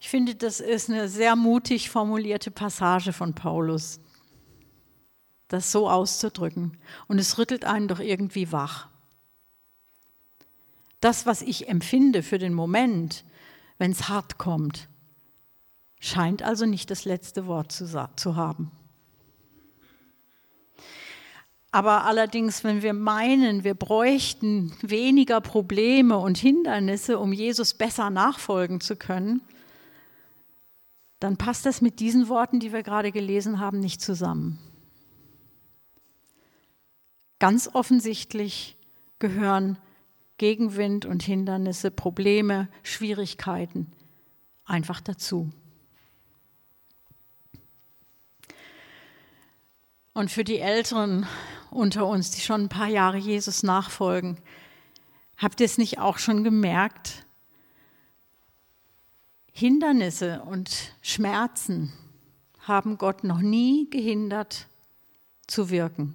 Ich 0.00 0.08
finde, 0.08 0.34
das 0.34 0.60
ist 0.60 0.88
eine 0.88 1.08
sehr 1.08 1.36
mutig 1.36 1.90
formulierte 1.90 2.50
Passage 2.50 3.12
von 3.12 3.34
Paulus 3.34 4.00
das 5.50 5.72
so 5.72 5.90
auszudrücken. 5.90 6.78
Und 7.08 7.18
es 7.18 7.36
rüttelt 7.36 7.64
einen 7.64 7.88
doch 7.88 8.00
irgendwie 8.00 8.50
wach. 8.52 8.88
Das, 11.00 11.26
was 11.26 11.42
ich 11.42 11.68
empfinde 11.68 12.22
für 12.22 12.38
den 12.38 12.54
Moment, 12.54 13.24
wenn 13.78 13.90
es 13.90 14.08
hart 14.08 14.38
kommt, 14.38 14.88
scheint 16.00 16.42
also 16.42 16.66
nicht 16.66 16.90
das 16.90 17.04
letzte 17.04 17.46
Wort 17.46 17.70
zu, 17.70 17.86
zu 18.16 18.36
haben. 18.36 18.72
Aber 21.72 22.04
allerdings, 22.04 22.64
wenn 22.64 22.82
wir 22.82 22.94
meinen, 22.94 23.62
wir 23.62 23.74
bräuchten 23.74 24.72
weniger 24.82 25.40
Probleme 25.40 26.18
und 26.18 26.36
Hindernisse, 26.36 27.18
um 27.18 27.32
Jesus 27.32 27.74
besser 27.74 28.10
nachfolgen 28.10 28.80
zu 28.80 28.96
können, 28.96 29.40
dann 31.20 31.36
passt 31.36 31.66
das 31.66 31.80
mit 31.80 32.00
diesen 32.00 32.28
Worten, 32.28 32.58
die 32.58 32.72
wir 32.72 32.82
gerade 32.82 33.12
gelesen 33.12 33.60
haben, 33.60 33.78
nicht 33.78 34.00
zusammen. 34.00 34.58
Ganz 37.38 37.70
offensichtlich 37.72 38.76
gehören 39.18 39.78
Gegenwind 40.38 41.04
und 41.04 41.22
Hindernisse, 41.22 41.90
Probleme, 41.90 42.68
Schwierigkeiten 42.82 43.92
einfach 44.64 45.00
dazu. 45.00 45.50
Und 50.20 50.30
für 50.30 50.44
die 50.44 50.58
Älteren 50.58 51.26
unter 51.70 52.06
uns, 52.06 52.30
die 52.30 52.42
schon 52.42 52.64
ein 52.64 52.68
paar 52.68 52.88
Jahre 52.88 53.16
Jesus 53.16 53.62
nachfolgen, 53.62 54.36
habt 55.38 55.60
ihr 55.60 55.64
es 55.64 55.78
nicht 55.78 55.98
auch 55.98 56.18
schon 56.18 56.44
gemerkt? 56.44 57.24
Hindernisse 59.50 60.42
und 60.42 60.92
Schmerzen 61.00 61.90
haben 62.60 62.98
Gott 62.98 63.24
noch 63.24 63.38
nie 63.38 63.88
gehindert 63.88 64.66
zu 65.46 65.70
wirken. 65.70 66.14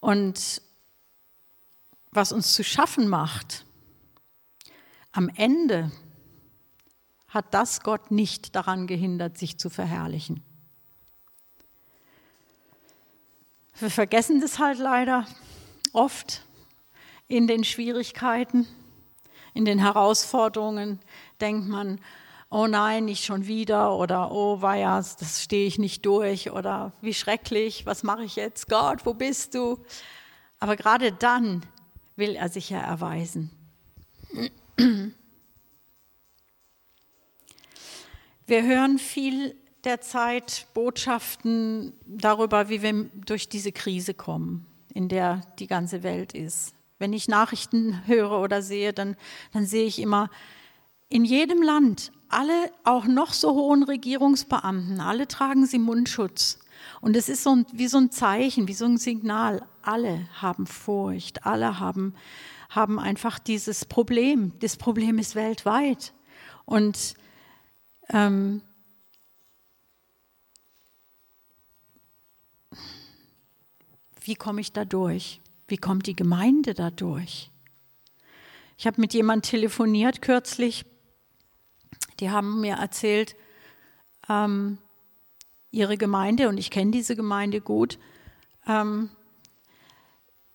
Und 0.00 0.62
was 2.12 2.32
uns 2.32 2.54
zu 2.54 2.64
schaffen 2.64 3.08
macht, 3.08 3.66
am 5.12 5.28
Ende 5.28 5.92
hat 7.28 7.52
das 7.52 7.82
Gott 7.82 8.10
nicht 8.10 8.56
daran 8.56 8.86
gehindert, 8.86 9.36
sich 9.36 9.58
zu 9.58 9.68
verherrlichen. 9.68 10.42
Wir 13.80 13.90
vergessen 13.90 14.40
das 14.40 14.58
halt 14.58 14.78
leider 14.78 15.26
oft. 15.92 16.42
in 17.26 17.46
den 17.46 17.64
Schwierigkeiten, 17.64 18.66
in 19.54 19.64
den 19.64 19.78
Herausforderungen 19.78 21.00
denkt 21.40 21.66
man, 21.68 22.00
oh 22.50 22.66
nein, 22.66 23.06
nicht 23.06 23.24
schon 23.24 23.46
wieder 23.46 23.96
oder 23.96 24.30
oh 24.30 24.60
weia, 24.62 24.96
das 24.98 25.42
stehe 25.42 25.66
ich 25.66 25.78
nicht 25.78 26.04
durch 26.06 26.50
oder 26.50 26.92
wie 27.00 27.14
schrecklich, 27.14 27.86
was 27.86 28.02
mache 28.02 28.24
ich 28.24 28.36
jetzt? 28.36 28.68
Gott, 28.68 29.06
wo 29.06 29.14
bist 29.14 29.54
du? 29.54 29.78
Aber 30.60 30.76
gerade 30.76 31.12
dann 31.12 31.64
will 32.16 32.36
er 32.36 32.48
sich 32.48 32.70
ja 32.70 32.78
erweisen. 32.78 33.50
Wir 38.46 38.62
hören 38.62 38.98
viel 38.98 39.56
derzeit 39.84 40.66
Botschaften 40.74 41.92
darüber, 42.06 42.68
wie 42.68 42.82
wir 42.82 43.04
durch 43.26 43.48
diese 43.48 43.72
Krise 43.72 44.14
kommen, 44.14 44.66
in 44.92 45.08
der 45.08 45.42
die 45.58 45.66
ganze 45.66 46.02
Welt 46.02 46.32
ist. 46.32 46.74
Wenn 46.98 47.12
ich 47.12 47.28
Nachrichten 47.28 48.06
höre 48.06 48.40
oder 48.40 48.62
sehe, 48.62 48.92
dann, 48.92 49.16
dann 49.52 49.66
sehe 49.66 49.86
ich 49.86 50.00
immer, 50.00 50.30
in 51.08 51.24
jedem 51.24 51.62
Land, 51.62 52.12
alle 52.28 52.72
auch 52.82 53.04
noch 53.04 53.32
so 53.32 53.54
hohen 53.54 53.84
Regierungsbeamten, 53.84 55.00
alle 55.00 55.28
tragen 55.28 55.66
sie 55.66 55.78
Mundschutz. 55.78 56.58
Und 57.00 57.16
es 57.16 57.28
ist 57.28 57.42
so 57.42 57.54
ein, 57.54 57.66
wie 57.72 57.86
so 57.86 57.98
ein 57.98 58.10
Zeichen, 58.10 58.68
wie 58.68 58.74
so 58.74 58.84
ein 58.84 58.96
Signal. 58.98 59.66
Alle 59.82 60.26
haben 60.40 60.66
Furcht, 60.66 61.46
alle 61.46 61.78
haben, 61.78 62.14
haben 62.70 62.98
einfach 62.98 63.38
dieses 63.38 63.84
Problem. 63.84 64.52
Das 64.60 64.76
Problem 64.76 65.18
ist 65.18 65.34
weltweit. 65.34 66.12
Und 66.64 67.14
ähm, 68.08 68.62
wie 74.24 74.34
komme 74.34 74.60
ich 74.60 74.72
da 74.72 74.84
durch? 74.84 75.40
Wie 75.68 75.76
kommt 75.76 76.06
die 76.06 76.16
Gemeinde 76.16 76.74
da 76.74 76.90
durch? 76.90 77.50
Ich 78.76 78.86
habe 78.86 79.00
mit 79.00 79.14
jemandem 79.14 79.50
telefoniert 79.50 80.22
kürzlich, 80.22 80.84
die 82.20 82.30
haben 82.30 82.60
mir 82.60 82.74
erzählt, 82.74 83.36
ähm, 84.28 84.78
ihre 85.70 85.96
Gemeinde, 85.96 86.48
und 86.48 86.58
ich 86.58 86.70
kenne 86.70 86.90
diese 86.90 87.16
Gemeinde 87.16 87.60
gut, 87.60 87.98
ähm, 88.66 89.10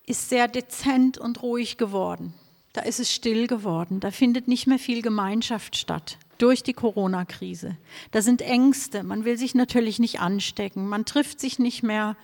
ist 0.06 0.30
sehr 0.30 0.48
dezent 0.48 1.18
und 1.18 1.44
ruhig 1.44 1.78
geworden. 1.78 2.34
Da 2.74 2.82
ist 2.82 3.00
es 3.00 3.14
still 3.14 3.48
geworden. 3.48 4.00
Da 4.00 4.12
findet 4.12 4.48
nicht 4.48 4.68
mehr 4.68 4.80
viel 4.80 5.02
Gemeinschaft 5.02 5.76
statt 5.76 6.18
durch 6.38 6.64
die 6.64 6.74
Corona-Krise. 6.74 7.78
Da 8.12 8.22
sind 8.22 8.42
Ängste. 8.42 9.04
Man 9.04 9.26
will 9.26 9.38
sich 9.38 9.54
natürlich 9.54 10.00
nicht 10.00 10.20
anstecken. 10.20 10.88
Man 10.88 11.06
trifft 11.06 11.40
sich 11.40 11.60
nicht 11.60 11.84
mehr. 11.84 12.16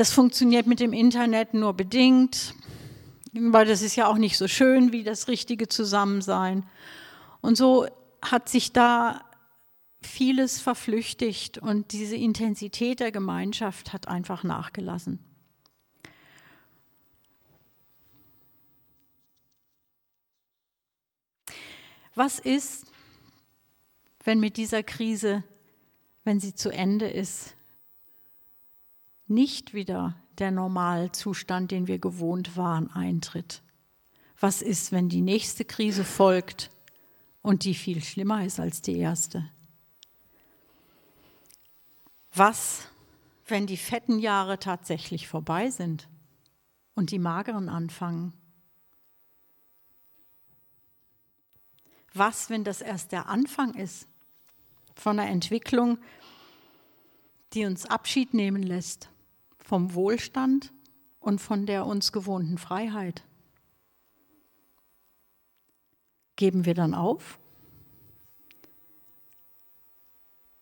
Das 0.00 0.14
funktioniert 0.14 0.66
mit 0.66 0.80
dem 0.80 0.94
Internet 0.94 1.52
nur 1.52 1.74
bedingt, 1.74 2.54
weil 3.34 3.66
das 3.66 3.82
ist 3.82 3.96
ja 3.96 4.06
auch 4.06 4.16
nicht 4.16 4.38
so 4.38 4.48
schön 4.48 4.92
wie 4.92 5.04
das 5.04 5.28
richtige 5.28 5.68
Zusammensein. 5.68 6.66
Und 7.42 7.58
so 7.58 7.86
hat 8.22 8.48
sich 8.48 8.72
da 8.72 9.22
vieles 10.00 10.58
verflüchtigt 10.58 11.58
und 11.58 11.92
diese 11.92 12.16
Intensität 12.16 13.00
der 13.00 13.12
Gemeinschaft 13.12 13.92
hat 13.92 14.08
einfach 14.08 14.42
nachgelassen. 14.42 15.18
Was 22.14 22.38
ist, 22.38 22.86
wenn 24.24 24.40
mit 24.40 24.56
dieser 24.56 24.82
Krise, 24.82 25.44
wenn 26.24 26.40
sie 26.40 26.54
zu 26.54 26.70
Ende 26.70 27.06
ist, 27.06 27.54
nicht 29.30 29.72
wieder 29.72 30.16
der 30.38 30.50
Normalzustand, 30.50 31.70
den 31.70 31.86
wir 31.86 31.98
gewohnt 31.98 32.56
waren, 32.56 32.90
eintritt? 32.90 33.62
Was 34.38 34.62
ist, 34.62 34.90
wenn 34.90 35.08
die 35.08 35.20
nächste 35.20 35.64
Krise 35.64 36.04
folgt 36.04 36.70
und 37.42 37.64
die 37.64 37.74
viel 37.74 38.02
schlimmer 38.02 38.44
ist 38.44 38.58
als 38.58 38.82
die 38.82 38.98
erste? 38.98 39.48
Was, 42.34 42.88
wenn 43.46 43.66
die 43.66 43.76
fetten 43.76 44.18
Jahre 44.18 44.58
tatsächlich 44.58 45.28
vorbei 45.28 45.70
sind 45.70 46.08
und 46.94 47.10
die 47.10 47.18
mageren 47.18 47.68
anfangen? 47.68 48.32
Was, 52.14 52.50
wenn 52.50 52.64
das 52.64 52.80
erst 52.80 53.12
der 53.12 53.28
Anfang 53.28 53.74
ist 53.74 54.08
von 54.94 55.18
einer 55.18 55.30
Entwicklung, 55.30 55.98
die 57.52 57.66
uns 57.66 57.86
Abschied 57.86 58.34
nehmen 58.34 58.62
lässt 58.62 59.10
vom 59.64 59.94
Wohlstand 59.94 60.72
und 61.20 61.40
von 61.40 61.66
der 61.66 61.86
uns 61.86 62.12
gewohnten 62.12 62.58
Freiheit? 62.58 63.22
Geben 66.36 66.64
wir 66.64 66.74
dann 66.74 66.94
auf? 66.94 67.38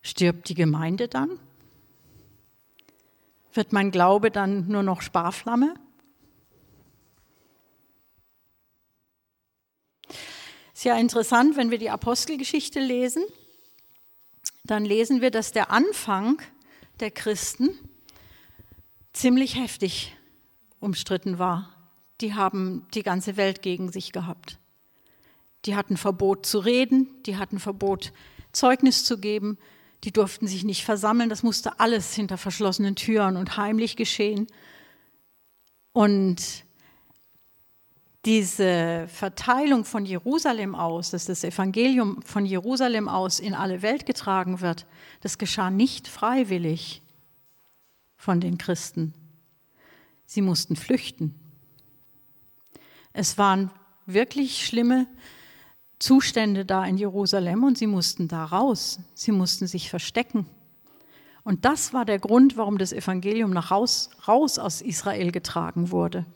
Stirbt 0.03 0.49
die 0.49 0.55
Gemeinde 0.55 1.09
dann? 1.09 1.39
Wird 3.53 3.73
mein 3.73 3.91
Glaube 3.91 4.31
dann 4.31 4.69
nur 4.69 4.83
noch 4.83 5.03
Sparflamme? 5.03 5.75
Ist 10.75 10.85
ja 10.85 10.97
interessant, 10.97 11.57
wenn 11.57 11.73
wir 11.73 11.79
die 11.79 11.91
Apostelgeschichte 11.91 12.79
lesen, 12.79 13.25
dann 14.63 14.85
lesen 14.85 15.21
wir, 15.21 15.33
dass 15.33 15.51
der 15.51 15.73
Anfang 15.73 16.41
der 17.01 17.11
Christen 17.11 17.71
ziemlich 19.19 19.57
heftig 19.57 20.17
umstritten 20.79 21.39
war. 21.39 21.75
Die 22.21 22.35
haben 22.35 22.87
die 22.95 23.03
ganze 23.03 23.37
Welt 23.37 23.63
gegen 23.63 23.91
sich 23.91 24.13
gehabt. 24.13 24.59
Die 25.65 25.75
hatten 25.75 25.97
Verbot 25.97 26.47
zu 26.47 26.61
reden, 26.61 27.09
die 27.27 27.37
hatten 27.37 27.59
Verbot, 27.59 28.13
Zeugnis 28.53 29.05
zu 29.05 29.19
geben, 29.19 29.59
die 30.05 30.13
durften 30.13 30.47
sich 30.47 30.65
nicht 30.65 30.85
versammeln, 30.85 31.29
das 31.29 31.43
musste 31.43 31.81
alles 31.81 32.15
hinter 32.15 32.39
verschlossenen 32.39 32.95
Türen 32.95 33.37
und 33.37 33.57
heimlich 33.57 33.97
geschehen. 33.97 34.47
Und 35.93 36.65
diese 38.25 39.09
Verteilung 39.09 39.85
von 39.85 40.07
Jerusalem 40.07 40.77
aus, 40.77 41.11
dass 41.11 41.25
das 41.25 41.43
Evangelium 41.43 42.23
von 42.23 42.47
Jerusalem 42.47 43.09
aus 43.09 43.41
in 43.41 43.55
alle 43.55 43.83
Welt 43.83 44.07
getragen 44.07 44.61
wird, 44.61 44.87
das 45.23 45.39
geschah 45.39 45.71
nicht 45.71 46.07
freiwillig 46.07 47.03
von 48.19 48.41
den 48.41 48.59
Christen. 48.59 49.15
Sie 50.27 50.43
mussten 50.43 50.77
flüchten. 50.77 51.35
Es 53.15 53.39
waren 53.39 53.71
wirklich 54.05 54.67
schlimme 54.67 55.07
Zustände 55.99 56.65
da 56.67 56.85
in 56.85 56.99
Jerusalem 56.99 57.65
und 57.65 57.79
sie 57.79 57.87
mussten 57.87 58.29
da 58.29 58.45
raus. 58.45 59.01
Sie 59.15 59.33
mussten 59.33 59.67
sich 59.67 59.89
verstecken. 59.89 60.47
Und 61.45 61.65
das 61.65 61.95
war 61.95 62.05
der 62.05 62.19
Grund, 62.19 62.57
warum 62.57 62.77
das 62.77 62.93
Evangelium 62.93 63.51
nach 63.51 63.71
raus, 63.71 64.11
raus 64.29 64.59
aus 64.59 64.83
Israel 64.83 65.33
getragen 65.33 65.91
wurde. 65.91 66.27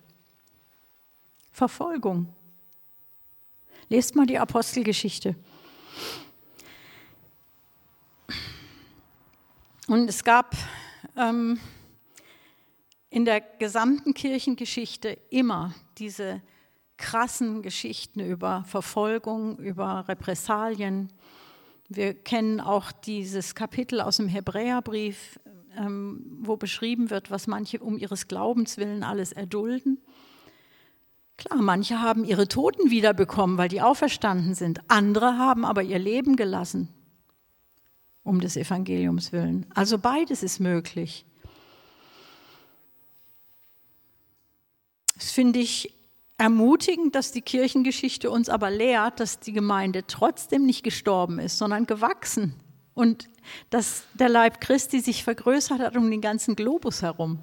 Verfolgung. 1.51 2.35
Lest 3.89 4.17
mal 4.17 4.27
die 4.27 4.39
Apostelgeschichte. 4.39 5.37
Und 9.87 10.09
es 10.09 10.25
gab 10.25 10.57
ähm, 11.17 11.59
in 13.11 13.25
der 13.25 13.41
gesamten 13.41 14.15
Kirchengeschichte 14.15 15.19
immer 15.31 15.75
diese 15.99 16.41
krassen 16.97 17.63
Geschichten 17.63 18.21
über 18.21 18.65
Verfolgung, 18.67 19.59
über 19.59 20.07
Repressalien. 20.09 21.13
Wir 21.89 22.15
kennen 22.15 22.61
auch 22.61 22.93
dieses 22.93 23.55
Kapitel 23.55 24.01
aus 24.01 24.17
dem 24.17 24.29
Hebräerbrief, 24.29 25.39
ähm, 25.77 26.39
wo 26.41 26.57
beschrieben 26.57 27.11
wird, 27.11 27.31
was 27.31 27.47
manche 27.47 27.81
um 27.81 27.99
ihres 27.99 28.29
Glaubens 28.29 28.79
willen 28.79 29.03
alles 29.03 29.33
erdulden. 29.33 30.01
Klar, 31.37 31.61
manche 31.61 32.01
haben 32.01 32.25
ihre 32.25 32.47
Toten 32.47 32.91
wiederbekommen, 32.91 33.59
weil 33.59 33.69
die 33.69 33.83
auferstanden 33.83 34.55
sind. 34.55 34.81
Andere 34.89 35.39
haben 35.39 35.65
aber 35.65 35.83
ihr 35.83 35.99
Leben 35.99 36.37
gelassen, 36.37 36.89
um 38.25 38.41
des 38.41 38.57
Evangeliums 38.57 39.33
willen. 39.33 39.67
Also 39.75 39.99
beides 39.99 40.43
ist 40.43 40.61
möglich. 40.61 41.25
Das 45.15 45.31
finde 45.31 45.61
ich 45.61 45.95
ermutigend, 46.39 47.15
dass 47.15 47.31
die 47.31 47.43
Kirchengeschichte 47.43 48.31
uns 48.31 48.49
aber 48.49 48.71
lehrt, 48.71 49.21
dass 49.21 49.39
die 49.39 49.53
Gemeinde 49.53 50.05
trotzdem 50.07 50.67
nicht 50.67 50.83
gestorben 50.83 51.39
ist, 51.39 51.59
sondern 51.59 51.87
gewachsen 51.87 52.55
und 52.95 53.29
dass 53.71 54.05
der 54.15 54.29
Leib 54.29 54.61
Christi 54.61 55.01
sich 55.01 55.25
vergrößert 55.25 55.81
hat 55.81 55.97
um 55.97 56.11
den 56.11 56.21
ganzen 56.21 56.57
Globus 56.57 57.03
herum. 57.03 57.39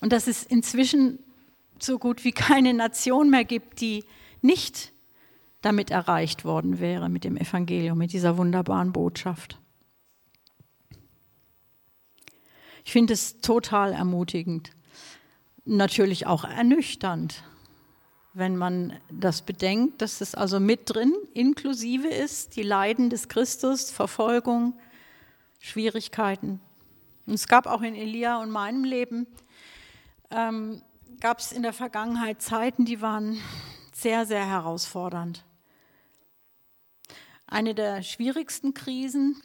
Und 0.00 0.12
dass 0.12 0.26
es 0.26 0.44
inzwischen 0.44 1.18
so 1.78 1.98
gut 1.98 2.24
wie 2.24 2.32
keine 2.32 2.74
Nation 2.74 3.30
mehr 3.30 3.44
gibt, 3.44 3.80
die 3.80 4.04
nicht 4.42 4.92
damit 5.64 5.90
erreicht 5.90 6.44
worden 6.44 6.78
wäre, 6.78 7.08
mit 7.08 7.24
dem 7.24 7.36
Evangelium, 7.36 7.98
mit 7.98 8.12
dieser 8.12 8.36
wunderbaren 8.36 8.92
Botschaft. 8.92 9.58
Ich 12.84 12.92
finde 12.92 13.14
es 13.14 13.40
total 13.40 13.92
ermutigend. 13.92 14.72
natürlich 15.66 16.26
auch 16.26 16.44
ernüchternd, 16.44 17.42
wenn 18.34 18.56
man 18.56 18.92
das 19.10 19.40
bedenkt, 19.40 20.02
dass 20.02 20.20
es 20.20 20.34
also 20.34 20.60
mit 20.60 20.80
drin 20.84 21.14
inklusive 21.32 22.08
ist, 22.08 22.56
die 22.56 22.62
Leiden 22.62 23.08
des 23.08 23.28
Christus, 23.28 23.90
Verfolgung, 23.90 24.74
Schwierigkeiten. 25.60 26.60
Und 27.26 27.34
es 27.34 27.48
gab 27.48 27.66
auch 27.66 27.80
in 27.80 27.94
Elia 27.94 28.42
und 28.42 28.50
meinem 28.50 28.84
Leben, 28.84 29.26
ähm, 30.30 30.82
gab 31.20 31.38
es 31.38 31.52
in 31.52 31.62
der 31.62 31.72
Vergangenheit 31.72 32.42
Zeiten, 32.42 32.84
die 32.84 33.00
waren 33.00 33.38
sehr, 33.92 34.26
sehr 34.26 34.46
herausfordernd. 34.46 35.44
Eine 37.46 37.74
der 37.74 38.02
schwierigsten 38.02 38.74
Krisen 38.74 39.40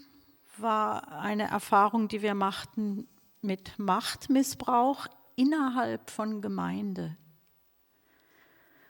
war 0.58 1.20
eine 1.20 1.50
Erfahrung, 1.50 2.08
die 2.08 2.22
wir 2.22 2.34
machten 2.34 3.08
mit 3.42 3.78
Machtmissbrauch 3.78 5.08
innerhalb 5.36 6.10
von 6.10 6.42
Gemeinde. 6.42 7.18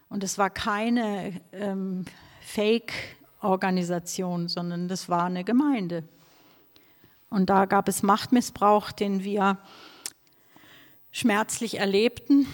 Und 0.10 0.24
es 0.24 0.38
war 0.38 0.50
keine 0.50 1.42
ähm, 1.52 2.06
Fake-Organisation, 2.42 4.48
sondern 4.48 4.88
das 4.88 5.10
war 5.10 5.26
eine 5.26 5.44
Gemeinde. 5.44 6.08
Und 7.30 7.50
da 7.50 7.66
gab 7.66 7.88
es 7.88 8.02
Machtmissbrauch, 8.02 8.92
den 8.92 9.24
wir 9.24 9.60
schmerzlich 11.12 11.78
erlebten. 11.78 12.48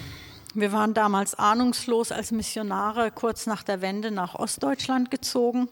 Wir 0.54 0.74
waren 0.74 0.94
damals 0.94 1.36
ahnungslos 1.36 2.12
als 2.12 2.32
Missionare 2.32 3.12
kurz 3.12 3.46
nach 3.46 3.64
der 3.64 3.82
Wende 3.82 4.12
nach 4.12 4.36
Ostdeutschland 4.36 5.12
gezogen 5.12 5.70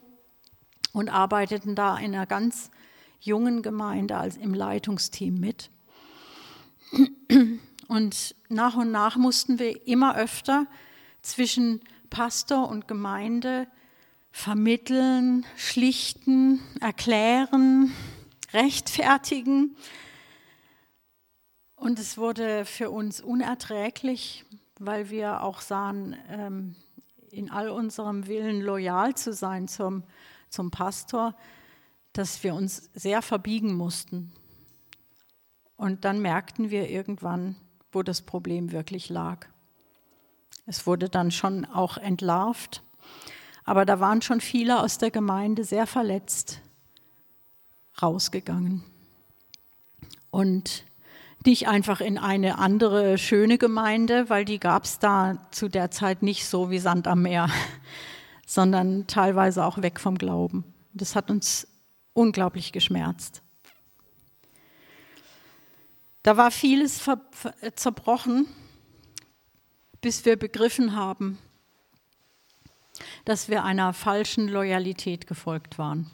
und 0.93 1.09
arbeiteten 1.09 1.75
da 1.75 1.97
in 1.97 2.15
einer 2.15 2.25
ganz 2.25 2.71
jungen 3.19 3.61
Gemeinde 3.61 4.15
als 4.15 4.37
im 4.37 4.53
Leitungsteam 4.53 5.35
mit. 5.35 5.69
Und 7.87 8.35
nach 8.49 8.75
und 8.75 8.91
nach 8.91 9.17
mussten 9.17 9.59
wir 9.59 9.85
immer 9.87 10.15
öfter 10.15 10.67
zwischen 11.21 11.81
Pastor 12.09 12.69
und 12.69 12.87
Gemeinde 12.87 13.67
vermitteln, 14.31 15.45
schlichten, 15.57 16.59
erklären, 16.79 17.91
rechtfertigen. 18.51 19.75
Und 21.75 21.99
es 21.99 22.17
wurde 22.17 22.65
für 22.65 22.89
uns 22.89 23.21
unerträglich, 23.21 24.45
weil 24.79 25.09
wir 25.09 25.43
auch 25.43 25.61
sahen, 25.61 26.15
ähm, 26.29 26.75
in 27.31 27.49
all 27.51 27.69
unserem 27.69 28.27
Willen 28.27 28.61
loyal 28.61 29.15
zu 29.15 29.33
sein 29.33 29.67
zum, 29.67 30.03
zum 30.53 30.71
Pastor, 30.71 31.35
dass 32.13 32.43
wir 32.43 32.53
uns 32.53 32.89
sehr 32.93 33.21
verbiegen 33.21 33.73
mussten. 33.73 34.31
Und 35.75 36.05
dann 36.05 36.21
merkten 36.21 36.69
wir 36.69 36.89
irgendwann, 36.89 37.55
wo 37.91 38.03
das 38.03 38.21
Problem 38.21 38.71
wirklich 38.71 39.09
lag. 39.09 39.47
Es 40.65 40.87
wurde 40.87 41.09
dann 41.09 41.31
schon 41.31 41.65
auch 41.65 41.97
entlarvt, 41.97 42.83
aber 43.65 43.85
da 43.85 43.99
waren 43.99 44.21
schon 44.21 44.39
viele 44.39 44.79
aus 44.79 44.97
der 44.97 45.11
Gemeinde 45.11 45.63
sehr 45.63 45.87
verletzt 45.87 46.61
rausgegangen. 48.01 48.83
Und 50.29 50.85
nicht 51.45 51.67
einfach 51.67 51.99
in 51.99 52.17
eine 52.17 52.57
andere 52.57 53.17
schöne 53.17 53.57
Gemeinde, 53.57 54.29
weil 54.29 54.45
die 54.45 54.59
gab 54.59 54.85
es 54.85 54.99
da 54.99 55.47
zu 55.51 55.67
der 55.67 55.91
Zeit 55.91 56.23
nicht 56.23 56.47
so 56.47 56.69
wie 56.69 56.79
Sand 56.79 57.07
am 57.07 57.23
Meer, 57.23 57.49
sondern 58.53 59.07
teilweise 59.07 59.65
auch 59.65 59.81
weg 59.81 59.99
vom 59.99 60.15
Glauben. 60.15 60.63
Das 60.93 61.15
hat 61.15 61.31
uns 61.31 61.67
unglaublich 62.13 62.71
geschmerzt. 62.71 63.41
Da 66.21 66.37
war 66.37 66.51
vieles 66.51 67.03
zerbrochen, 67.73 68.45
bis 70.01 70.23
wir 70.25 70.37
begriffen 70.37 70.95
haben, 70.95 71.39
dass 73.25 73.49
wir 73.49 73.63
einer 73.63 73.91
falschen 73.91 74.47
Loyalität 74.47 75.25
gefolgt 75.25 75.79
waren. 75.79 76.11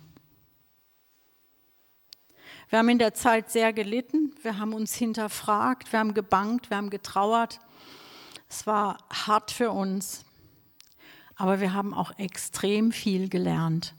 Wir 2.70 2.80
haben 2.80 2.90
in 2.90 3.00
der 3.00 3.14
Zeit 3.14 3.52
sehr 3.52 3.74
gelitten, 3.74 4.34
wir 4.44 4.58
haben 4.58 4.74
uns 4.74 4.96
hinterfragt, 4.96 5.92
wir 5.92 6.00
haben 6.00 6.14
gebankt, 6.14 6.70
wir 6.70 6.78
haben 6.78 6.90
getrauert. 6.90 7.60
Es 8.48 8.66
war 8.66 8.98
hart 9.12 9.52
für 9.52 9.72
uns, 9.72 10.24
aber 11.40 11.62
wir 11.62 11.74
haben 11.74 11.94
auch 11.94 12.12
extrem 12.20 12.92
viel 12.92 13.30
gelernt. 13.30 13.96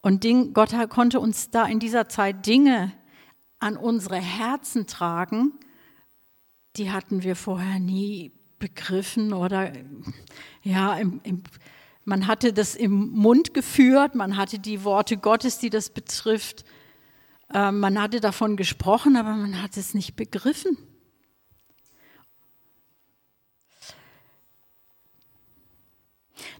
Und 0.00 0.26
Gott 0.52 0.74
konnte 0.90 1.20
uns 1.20 1.50
da 1.50 1.66
in 1.66 1.78
dieser 1.78 2.08
Zeit 2.08 2.44
Dinge 2.46 2.92
an 3.60 3.76
unsere 3.76 4.16
Herzen 4.16 4.88
tragen, 4.88 5.52
die 6.76 6.90
hatten 6.90 7.22
wir 7.22 7.36
vorher 7.36 7.78
nie 7.78 8.32
begriffen 8.58 9.32
oder 9.32 9.72
ja, 10.64 10.96
im, 10.96 11.20
im, 11.22 11.44
man 12.04 12.26
hatte 12.26 12.52
das 12.52 12.74
im 12.74 13.10
Mund 13.10 13.54
geführt, 13.54 14.16
man 14.16 14.36
hatte 14.36 14.58
die 14.58 14.82
Worte 14.82 15.16
Gottes, 15.16 15.58
die 15.58 15.70
das 15.70 15.90
betrifft. 15.90 16.64
Äh, 17.54 17.70
man 17.70 18.00
hatte 18.00 18.18
davon 18.18 18.56
gesprochen, 18.56 19.14
aber 19.14 19.36
man 19.36 19.62
hat 19.62 19.76
es 19.76 19.94
nicht 19.94 20.16
begriffen. 20.16 20.76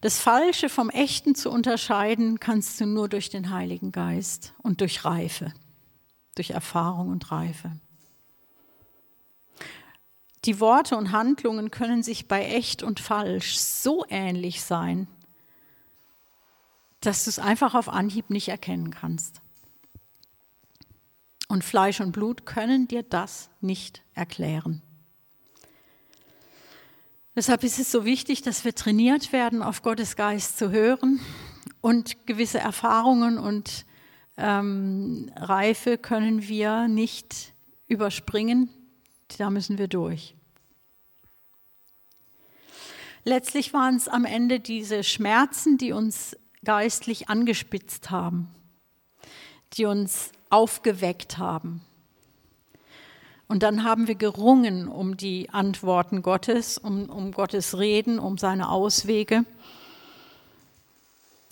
Das 0.02 0.18
Falsche 0.18 0.68
vom 0.68 0.90
Echten 0.90 1.36
zu 1.36 1.48
unterscheiden, 1.48 2.40
kannst 2.40 2.80
du 2.80 2.86
nur 2.86 3.08
durch 3.08 3.30
den 3.30 3.50
Heiligen 3.50 3.92
Geist 3.92 4.52
und 4.58 4.80
durch 4.80 5.04
Reife, 5.04 5.54
durch 6.34 6.50
Erfahrung 6.50 7.10
und 7.10 7.30
Reife. 7.30 7.70
Die 10.44 10.58
Worte 10.58 10.96
und 10.96 11.12
Handlungen 11.12 11.70
können 11.70 12.02
sich 12.02 12.26
bei 12.26 12.44
echt 12.44 12.82
und 12.82 12.98
falsch 12.98 13.56
so 13.58 14.04
ähnlich 14.08 14.62
sein, 14.64 15.06
dass 16.98 17.22
du 17.22 17.30
es 17.30 17.38
einfach 17.38 17.76
auf 17.76 17.88
Anhieb 17.88 18.28
nicht 18.28 18.48
erkennen 18.48 18.90
kannst. 18.90 19.40
Und 21.46 21.62
Fleisch 21.62 22.00
und 22.00 22.10
Blut 22.10 22.44
können 22.44 22.88
dir 22.88 23.04
das 23.04 23.50
nicht 23.60 24.02
erklären. 24.14 24.82
Deshalb 27.34 27.64
ist 27.64 27.78
es 27.78 27.90
so 27.90 28.04
wichtig, 28.04 28.42
dass 28.42 28.64
wir 28.64 28.74
trainiert 28.74 29.32
werden, 29.32 29.62
auf 29.62 29.82
Gottes 29.82 30.16
Geist 30.16 30.58
zu 30.58 30.70
hören 30.70 31.18
und 31.80 32.26
gewisse 32.26 32.58
Erfahrungen 32.58 33.38
und 33.38 33.86
ähm, 34.36 35.30
Reife 35.36 35.96
können 35.96 36.46
wir 36.46 36.88
nicht 36.88 37.54
überspringen, 37.86 38.68
da 39.38 39.48
müssen 39.48 39.78
wir 39.78 39.88
durch. 39.88 40.34
Letztlich 43.24 43.72
waren 43.72 43.96
es 43.96 44.08
am 44.08 44.26
Ende 44.26 44.60
diese 44.60 45.02
Schmerzen, 45.02 45.78
die 45.78 45.92
uns 45.92 46.36
geistlich 46.64 47.30
angespitzt 47.30 48.10
haben, 48.10 48.48
die 49.74 49.86
uns 49.86 50.32
aufgeweckt 50.50 51.38
haben. 51.38 51.80
Und 53.52 53.62
dann 53.62 53.84
haben 53.84 54.08
wir 54.08 54.14
gerungen 54.14 54.88
um 54.88 55.18
die 55.18 55.50
Antworten 55.50 56.22
Gottes, 56.22 56.78
um, 56.78 57.10
um 57.10 57.32
Gottes 57.32 57.76
Reden, 57.76 58.18
um 58.18 58.38
seine 58.38 58.70
Auswege. 58.70 59.44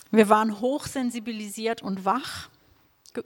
Wir 0.09 0.27
waren 0.27 0.61
hochsensibilisiert 0.61 1.83
und 1.83 2.03
wach, 2.03 2.49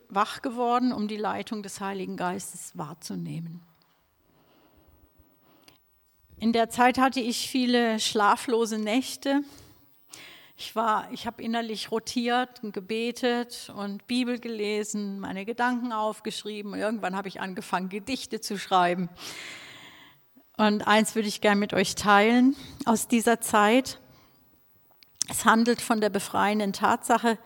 wach 0.10 0.42
geworden, 0.42 0.92
um 0.92 1.08
die 1.08 1.16
Leitung 1.16 1.64
des 1.64 1.80
Heiligen 1.80 2.18
Geistes 2.18 2.78
wahrzunehmen. 2.78 3.62
In 6.38 6.52
der 6.52 6.70
Zeit 6.70 6.98
hatte 6.98 7.22
ich 7.22 7.50
viele 7.50 7.98
schlaflose 8.02 8.78
Nächte, 8.78 9.42
ich 10.58 10.76
war, 10.76 11.12
ich 11.12 11.28
habe 11.28 11.44
innerlich 11.44 11.92
rotiert 11.92 12.64
und 12.64 12.74
gebetet 12.74 13.72
und 13.76 14.08
Bibel 14.08 14.40
gelesen, 14.40 15.20
meine 15.20 15.46
Gedanken 15.46 15.92
aufgeschrieben 15.92 16.74
und 16.74 16.80
irgendwann 16.80 17.16
habe 17.16 17.28
ich 17.28 17.42
angefangen, 17.42 17.90
Gedichte 17.90 18.40
zu 18.40 18.58
schreiben. 18.58 19.10
Und 20.58 20.88
eins 20.88 21.16
würde 21.16 21.28
ich 21.28 21.42
gerne 21.42 21.60
mit 21.60 21.74
euch 21.74 21.96
teilen 21.96 22.56
aus 22.86 23.10
dieser 23.10 23.42
Zeit. 23.42 24.00
Es 25.30 25.44
handelt 25.44 25.82
von 25.82 26.00
der 26.00 26.10
befreienden 26.10 26.72
Tatsache, 26.72 27.38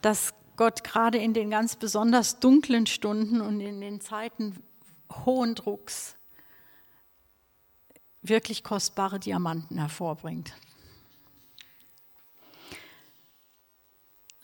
dass 0.00 0.34
Gott 0.56 0.84
gerade 0.84 1.18
in 1.18 1.34
den 1.34 1.50
ganz 1.50 1.74
besonders 1.74 2.38
dunklen 2.38 2.86
Stunden 2.86 3.40
und 3.40 3.60
in 3.60 3.80
den 3.80 4.00
Zeiten 4.00 4.62
hohen 5.24 5.56
Drucks 5.56 6.14
wirklich 8.22 8.62
kostbare 8.62 9.18
Diamanten 9.18 9.78
hervorbringt. 9.78 10.54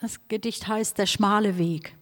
Das 0.01 0.27
Gedicht 0.29 0.67
heißt 0.67 0.97
Der 0.97 1.05
schmale 1.05 1.59
Weg. 1.59 1.95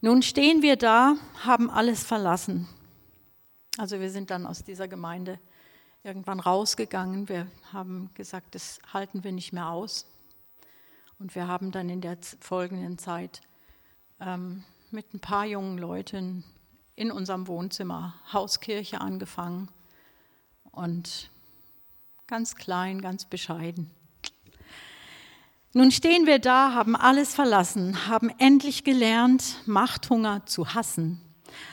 Nun 0.00 0.22
stehen 0.22 0.62
wir 0.62 0.76
da, 0.76 1.16
haben 1.44 1.70
alles 1.70 2.02
verlassen. 2.02 2.66
Also 3.76 4.00
wir 4.00 4.10
sind 4.10 4.30
dann 4.30 4.46
aus 4.46 4.64
dieser 4.64 4.88
Gemeinde 4.88 5.38
irgendwann 6.02 6.40
rausgegangen. 6.40 7.28
Wir 7.28 7.46
haben 7.72 8.10
gesagt, 8.14 8.54
das 8.54 8.80
halten 8.92 9.24
wir 9.24 9.32
nicht 9.32 9.52
mehr 9.52 9.68
aus. 9.68 10.06
Und 11.18 11.34
wir 11.34 11.46
haben 11.46 11.70
dann 11.70 11.90
in 11.90 12.00
der 12.00 12.16
folgenden 12.40 12.96
Zeit 12.96 13.42
ähm, 14.20 14.64
mit 14.90 15.12
ein 15.12 15.20
paar 15.20 15.44
jungen 15.44 15.76
Leuten 15.76 16.44
in 16.96 17.12
unserem 17.12 17.46
Wohnzimmer, 17.46 18.14
Hauskirche 18.32 19.02
angefangen 19.02 19.70
und 20.70 21.30
ganz 22.26 22.56
klein, 22.56 23.02
ganz 23.02 23.26
bescheiden. 23.26 23.90
Nun 25.74 25.90
stehen 25.90 26.26
wir 26.26 26.38
da, 26.38 26.74
haben 26.74 26.94
alles 26.94 27.34
verlassen, 27.34 28.06
haben 28.06 28.28
endlich 28.38 28.84
gelernt, 28.84 29.56
Machthunger 29.64 30.44
zu 30.44 30.74
hassen, 30.74 31.22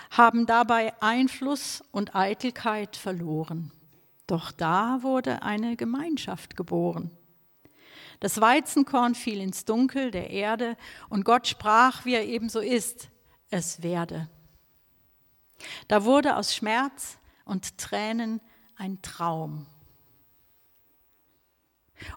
haben 0.10 0.46
dabei 0.46 0.94
Einfluss 1.02 1.84
und 1.92 2.16
Eitelkeit 2.16 2.96
verloren. 2.96 3.74
Doch 4.26 4.54
da 4.54 5.00
wurde 5.02 5.42
eine 5.44 5.76
Gemeinschaft 5.76 6.56
geboren. 6.56 7.12
Das 8.22 8.40
Weizenkorn 8.40 9.16
fiel 9.16 9.42
ins 9.42 9.66
Dunkel 9.66 10.12
der 10.12 10.30
Erde 10.30 10.78
und 11.10 11.26
Gott 11.26 11.48
sprach, 11.48 12.06
wie 12.06 12.14
er 12.14 12.26
ebenso 12.26 12.62
ist, 12.62 13.10
es 13.50 13.84
werde. 13.84 14.30
Da 15.90 16.06
wurde 16.06 16.38
aus 16.38 16.56
Schmerz 16.56 17.18
und 17.44 17.78
Tränen 17.78 18.40
ein 18.78 19.02
Traum. 19.02 19.66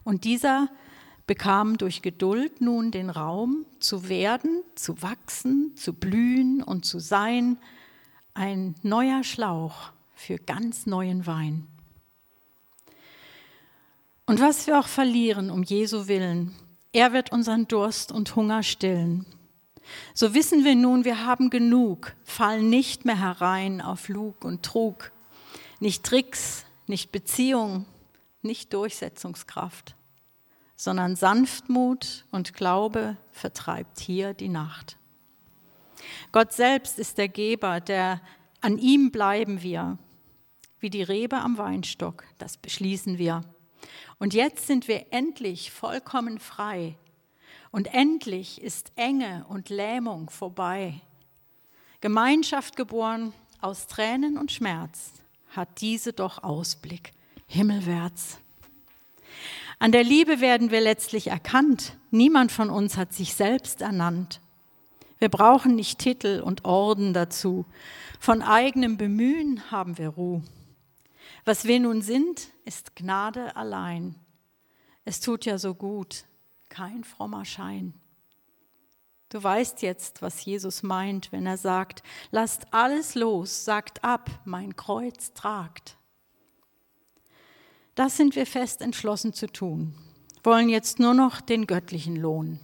Und 0.04 0.22
dieser 0.22 0.68
bekam 1.32 1.78
durch 1.78 2.02
Geduld 2.02 2.60
nun 2.60 2.90
den 2.90 3.08
Raum 3.08 3.64
zu 3.78 4.10
werden, 4.10 4.62
zu 4.74 5.00
wachsen, 5.00 5.74
zu 5.76 5.94
blühen 5.94 6.62
und 6.62 6.84
zu 6.84 6.98
sein, 6.98 7.56
ein 8.34 8.74
neuer 8.82 9.24
Schlauch 9.24 9.92
für 10.14 10.36
ganz 10.36 10.84
neuen 10.84 11.26
Wein. 11.26 11.66
Und 14.26 14.42
was 14.42 14.66
wir 14.66 14.78
auch 14.78 14.88
verlieren 14.88 15.48
um 15.48 15.62
Jesu 15.62 16.06
willen, 16.06 16.54
er 16.92 17.14
wird 17.14 17.32
unseren 17.32 17.66
Durst 17.66 18.12
und 18.12 18.36
Hunger 18.36 18.62
stillen. 18.62 19.24
So 20.12 20.34
wissen 20.34 20.66
wir 20.66 20.74
nun, 20.74 21.06
wir 21.06 21.24
haben 21.24 21.48
genug, 21.48 22.14
fallen 22.24 22.68
nicht 22.68 23.06
mehr 23.06 23.18
herein 23.18 23.80
auf 23.80 24.10
Lug 24.10 24.44
und 24.44 24.62
Trug, 24.62 25.12
nicht 25.80 26.04
Tricks, 26.04 26.66
nicht 26.86 27.10
Beziehung, 27.10 27.86
nicht 28.42 28.74
Durchsetzungskraft, 28.74 29.96
sondern 30.82 31.14
Sanftmut 31.14 32.24
und 32.32 32.54
Glaube 32.54 33.16
vertreibt 33.30 34.00
hier 34.00 34.34
die 34.34 34.48
Nacht. 34.48 34.98
Gott 36.32 36.52
selbst 36.52 36.98
ist 36.98 37.18
der 37.18 37.28
Geber, 37.28 37.78
der 37.78 38.20
an 38.60 38.78
ihm 38.78 39.12
bleiben 39.12 39.62
wir, 39.62 39.96
wie 40.80 40.90
die 40.90 41.04
Rebe 41.04 41.36
am 41.36 41.56
Weinstock, 41.56 42.24
das 42.38 42.56
beschließen 42.56 43.16
wir. 43.16 43.42
Und 44.18 44.34
jetzt 44.34 44.66
sind 44.66 44.88
wir 44.88 45.12
endlich 45.12 45.70
vollkommen 45.70 46.40
frei. 46.40 46.96
Und 47.70 47.94
endlich 47.94 48.60
ist 48.60 48.90
Enge 48.96 49.46
und 49.48 49.68
Lähmung 49.68 50.30
vorbei. 50.30 51.00
Gemeinschaft 52.00 52.74
geboren 52.74 53.32
aus 53.60 53.86
Tränen 53.86 54.36
und 54.36 54.50
Schmerz 54.50 55.12
hat 55.50 55.80
diese 55.80 56.12
doch 56.12 56.42
Ausblick 56.42 57.12
himmelwärts. 57.46 58.40
An 59.82 59.90
der 59.90 60.04
Liebe 60.04 60.40
werden 60.40 60.70
wir 60.70 60.80
letztlich 60.80 61.26
erkannt. 61.26 61.96
Niemand 62.12 62.52
von 62.52 62.70
uns 62.70 62.96
hat 62.96 63.12
sich 63.12 63.34
selbst 63.34 63.80
ernannt. 63.80 64.40
Wir 65.18 65.28
brauchen 65.28 65.74
nicht 65.74 65.98
Titel 65.98 66.40
und 66.40 66.64
Orden 66.64 67.12
dazu. 67.12 67.66
Von 68.20 68.42
eigenem 68.42 68.96
Bemühen 68.96 69.72
haben 69.72 69.98
wir 69.98 70.10
Ruhe. 70.10 70.44
Was 71.44 71.64
wir 71.64 71.80
nun 71.80 72.00
sind, 72.00 72.52
ist 72.64 72.94
Gnade 72.94 73.56
allein. 73.56 74.14
Es 75.04 75.18
tut 75.18 75.46
ja 75.46 75.58
so 75.58 75.74
gut, 75.74 76.26
kein 76.68 77.02
frommer 77.02 77.44
Schein. 77.44 77.92
Du 79.30 79.42
weißt 79.42 79.82
jetzt, 79.82 80.22
was 80.22 80.44
Jesus 80.44 80.84
meint, 80.84 81.32
wenn 81.32 81.44
er 81.44 81.56
sagt, 81.56 82.04
lasst 82.30 82.72
alles 82.72 83.16
los, 83.16 83.64
sagt 83.64 84.04
ab, 84.04 84.30
mein 84.44 84.76
Kreuz 84.76 85.32
tragt. 85.34 85.96
Das 87.94 88.16
sind 88.16 88.36
wir 88.36 88.46
fest 88.46 88.80
entschlossen 88.80 89.34
zu 89.34 89.46
tun, 89.46 89.94
wollen 90.42 90.68
jetzt 90.68 90.98
nur 90.98 91.14
noch 91.14 91.40
den 91.40 91.66
göttlichen 91.66 92.16
Lohn. 92.16 92.58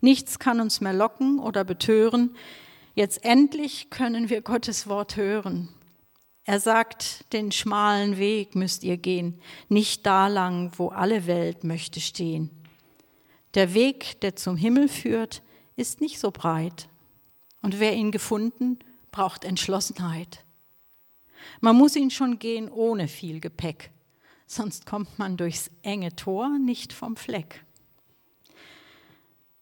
Nichts 0.00 0.38
kann 0.38 0.60
uns 0.60 0.80
mehr 0.80 0.92
locken 0.92 1.38
oder 1.38 1.64
betören. 1.64 2.36
Jetzt 2.94 3.24
endlich 3.24 3.90
können 3.90 4.30
wir 4.30 4.42
Gottes 4.42 4.86
Wort 4.86 5.16
hören. 5.16 5.68
Er 6.44 6.60
sagt, 6.60 7.32
den 7.32 7.50
schmalen 7.50 8.18
Weg 8.18 8.54
müsst 8.54 8.84
ihr 8.84 8.96
gehen, 8.96 9.40
nicht 9.68 10.06
da 10.06 10.28
lang, 10.28 10.70
wo 10.76 10.88
alle 10.88 11.26
Welt 11.26 11.64
möchte 11.64 12.00
stehen. 12.00 12.50
Der 13.54 13.74
Weg, 13.74 14.20
der 14.20 14.36
zum 14.36 14.56
Himmel 14.56 14.88
führt, 14.88 15.42
ist 15.74 16.00
nicht 16.00 16.20
so 16.20 16.30
breit. 16.30 16.88
Und 17.62 17.80
wer 17.80 17.94
ihn 17.94 18.12
gefunden, 18.12 18.78
braucht 19.10 19.44
Entschlossenheit. 19.44 20.44
Man 21.60 21.76
muss 21.76 21.96
ihn 21.96 22.10
schon 22.10 22.38
gehen 22.38 22.70
ohne 22.70 23.08
viel 23.08 23.40
Gepäck, 23.40 23.90
sonst 24.46 24.86
kommt 24.86 25.18
man 25.18 25.36
durchs 25.36 25.70
enge 25.82 26.14
Tor 26.16 26.58
nicht 26.58 26.92
vom 26.92 27.16
Fleck. 27.16 27.64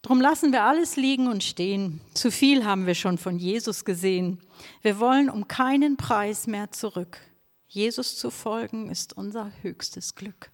Drum 0.02 0.20
lassen 0.20 0.52
wir 0.52 0.64
alles 0.64 0.96
liegen 0.96 1.28
und 1.28 1.42
stehen. 1.42 2.00
Zu 2.12 2.30
viel 2.30 2.66
haben 2.66 2.86
wir 2.86 2.94
schon 2.94 3.16
von 3.16 3.38
Jesus 3.38 3.86
gesehen. 3.86 4.38
Wir 4.82 5.00
wollen 5.00 5.30
um 5.30 5.48
keinen 5.48 5.96
Preis 5.96 6.46
mehr 6.46 6.70
zurück. 6.72 7.18
Jesus 7.68 8.16
zu 8.16 8.30
folgen 8.30 8.90
ist 8.90 9.16
unser 9.16 9.50
höchstes 9.62 10.14
Glück. 10.14 10.50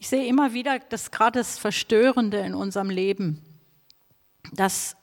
Ich 0.00 0.08
sehe 0.08 0.26
immer 0.26 0.52
wieder, 0.52 0.78
dass 0.78 1.10
gerade 1.10 1.38
das 1.38 1.58
Verstörende 1.58 2.38
in 2.38 2.54
unserem 2.54 2.90
Leben, 2.90 3.42
das, 4.52 4.96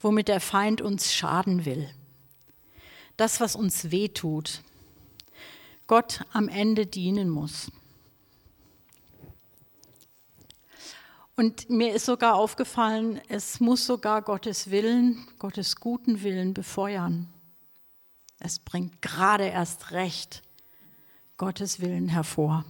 womit 0.00 0.28
der 0.28 0.40
Feind 0.40 0.80
uns 0.80 1.12
schaden 1.12 1.64
will, 1.64 1.88
das, 3.16 3.40
was 3.40 3.56
uns 3.56 3.90
wehtut, 3.90 4.62
Gott 5.86 6.24
am 6.32 6.48
Ende 6.48 6.86
dienen 6.86 7.30
muss. 7.30 7.70
Und 11.36 11.68
mir 11.68 11.94
ist 11.94 12.06
sogar 12.06 12.34
aufgefallen, 12.34 13.20
es 13.28 13.60
muss 13.60 13.84
sogar 13.84 14.22
Gottes 14.22 14.70
Willen, 14.70 15.26
Gottes 15.38 15.76
guten 15.76 16.22
Willen 16.22 16.54
befeuern. 16.54 17.28
Es 18.38 18.58
bringt 18.58 19.02
gerade 19.02 19.44
erst 19.44 19.92
recht 19.92 20.42
Gottes 21.36 21.80
Willen 21.80 22.08
hervor. 22.08 22.64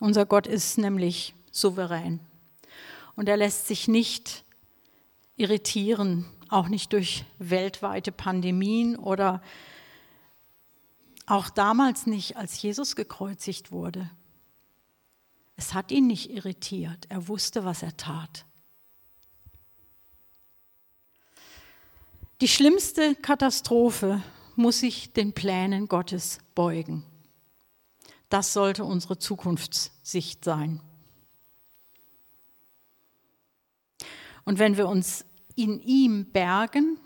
Unser 0.00 0.26
Gott 0.26 0.46
ist 0.46 0.78
nämlich 0.78 1.34
souverän 1.50 2.20
und 3.18 3.28
er 3.28 3.36
lässt 3.36 3.66
sich 3.66 3.88
nicht 3.88 4.44
irritieren, 5.34 6.24
auch 6.50 6.68
nicht 6.68 6.92
durch 6.92 7.24
weltweite 7.40 8.12
Pandemien 8.12 8.94
oder 8.94 9.42
auch 11.26 11.50
damals 11.50 12.06
nicht, 12.06 12.36
als 12.36 12.62
Jesus 12.62 12.94
gekreuzigt 12.94 13.72
wurde. 13.72 14.08
Es 15.56 15.74
hat 15.74 15.90
ihn 15.90 16.06
nicht 16.06 16.30
irritiert. 16.30 17.06
Er 17.08 17.26
wusste, 17.26 17.64
was 17.64 17.82
er 17.82 17.96
tat. 17.96 18.44
Die 22.40 22.46
schlimmste 22.46 23.16
Katastrophe 23.16 24.22
muss 24.54 24.78
sich 24.78 25.12
den 25.12 25.32
Plänen 25.32 25.88
Gottes 25.88 26.38
beugen. 26.54 27.02
Das 28.28 28.52
sollte 28.52 28.84
unsere 28.84 29.18
Zukunftssicht 29.18 30.44
sein. 30.44 30.80
Und 34.48 34.58
wenn 34.58 34.78
wir 34.78 34.88
uns 34.88 35.26
in 35.56 35.78
ihm 35.82 36.24
bergen, 36.24 36.98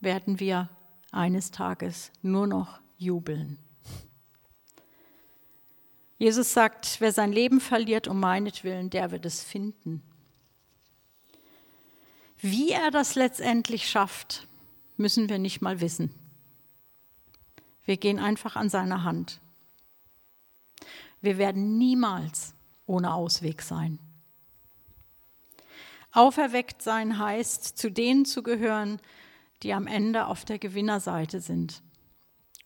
werden 0.00 0.40
wir 0.40 0.68
eines 1.12 1.52
Tages 1.52 2.10
nur 2.20 2.48
noch 2.48 2.80
jubeln. 2.96 3.60
Jesus 6.18 6.52
sagt, 6.52 7.00
wer 7.00 7.12
sein 7.12 7.30
Leben 7.30 7.60
verliert 7.60 8.08
um 8.08 8.18
meinetwillen, 8.18 8.90
der 8.90 9.12
wird 9.12 9.24
es 9.24 9.44
finden. 9.44 10.02
Wie 12.38 12.72
er 12.72 12.90
das 12.90 13.14
letztendlich 13.14 13.88
schafft, 13.88 14.48
müssen 14.96 15.28
wir 15.28 15.38
nicht 15.38 15.62
mal 15.62 15.80
wissen. 15.80 16.12
Wir 17.84 17.98
gehen 17.98 18.18
einfach 18.18 18.56
an 18.56 18.68
seiner 18.68 19.04
Hand. 19.04 19.40
Wir 21.20 21.38
werden 21.38 21.78
niemals 21.78 22.52
ohne 22.84 23.14
Ausweg 23.14 23.62
sein. 23.62 24.00
Auferweckt 26.18 26.82
sein 26.82 27.20
heißt, 27.20 27.78
zu 27.78 27.92
denen 27.92 28.24
zu 28.24 28.42
gehören, 28.42 29.00
die 29.62 29.72
am 29.72 29.86
Ende 29.86 30.26
auf 30.26 30.44
der 30.44 30.58
Gewinnerseite 30.58 31.40
sind 31.40 31.80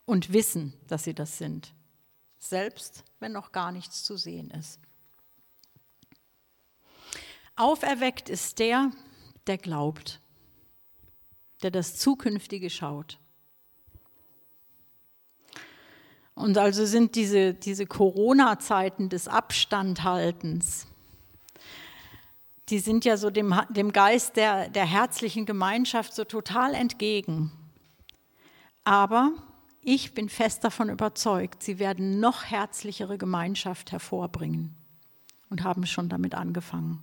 und 0.07 0.33
wissen, 0.33 0.73
dass 0.89 1.05
sie 1.05 1.13
das 1.13 1.37
sind, 1.37 1.75
selbst 2.39 3.05
wenn 3.21 3.33
noch 3.33 3.53
gar 3.53 3.71
nichts 3.71 4.05
zu 4.05 4.17
sehen 4.17 4.51
ist. 4.53 4.81
Auferweckt 7.55 8.31
ist 8.31 8.59
der, 8.59 8.91
der 9.47 9.59
glaubt, 9.59 10.23
der 11.63 11.71
das 11.71 11.99
Zukünftige 11.99 12.71
schaut. 12.71 13.19
Und 16.35 16.57
also 16.57 16.87
sind 16.87 17.17
diese, 17.17 17.53
diese 17.53 17.85
Corona-Zeiten 17.85 19.11
des 19.11 19.29
Abstandhaltens, 19.29 20.87
die 22.69 22.79
sind 22.79 23.05
ja 23.05 23.17
so 23.17 23.31
dem, 23.31 23.55
dem 23.71 23.93
Geist 23.93 24.37
der, 24.37 24.69
der 24.69 24.87
herzlichen 24.87 25.47
Gemeinschaft 25.47 26.15
so 26.15 26.25
total 26.25 26.75
entgegen. 26.75 27.51
Aber 28.85 29.33
ich 29.81 30.15
bin 30.15 30.29
fest 30.29 30.65
davon 30.65 30.89
überzeugt, 30.89 31.63
sie 31.63 31.79
werden 31.79 32.21
noch 32.21 32.45
herzlichere 32.45 33.19
Gemeinschaft 33.19 33.93
hervorbringen 33.93 34.77
und 35.51 35.65
haben 35.65 35.87
schon 35.87 36.09
damit 36.09 36.35
angefangen. 36.35 37.03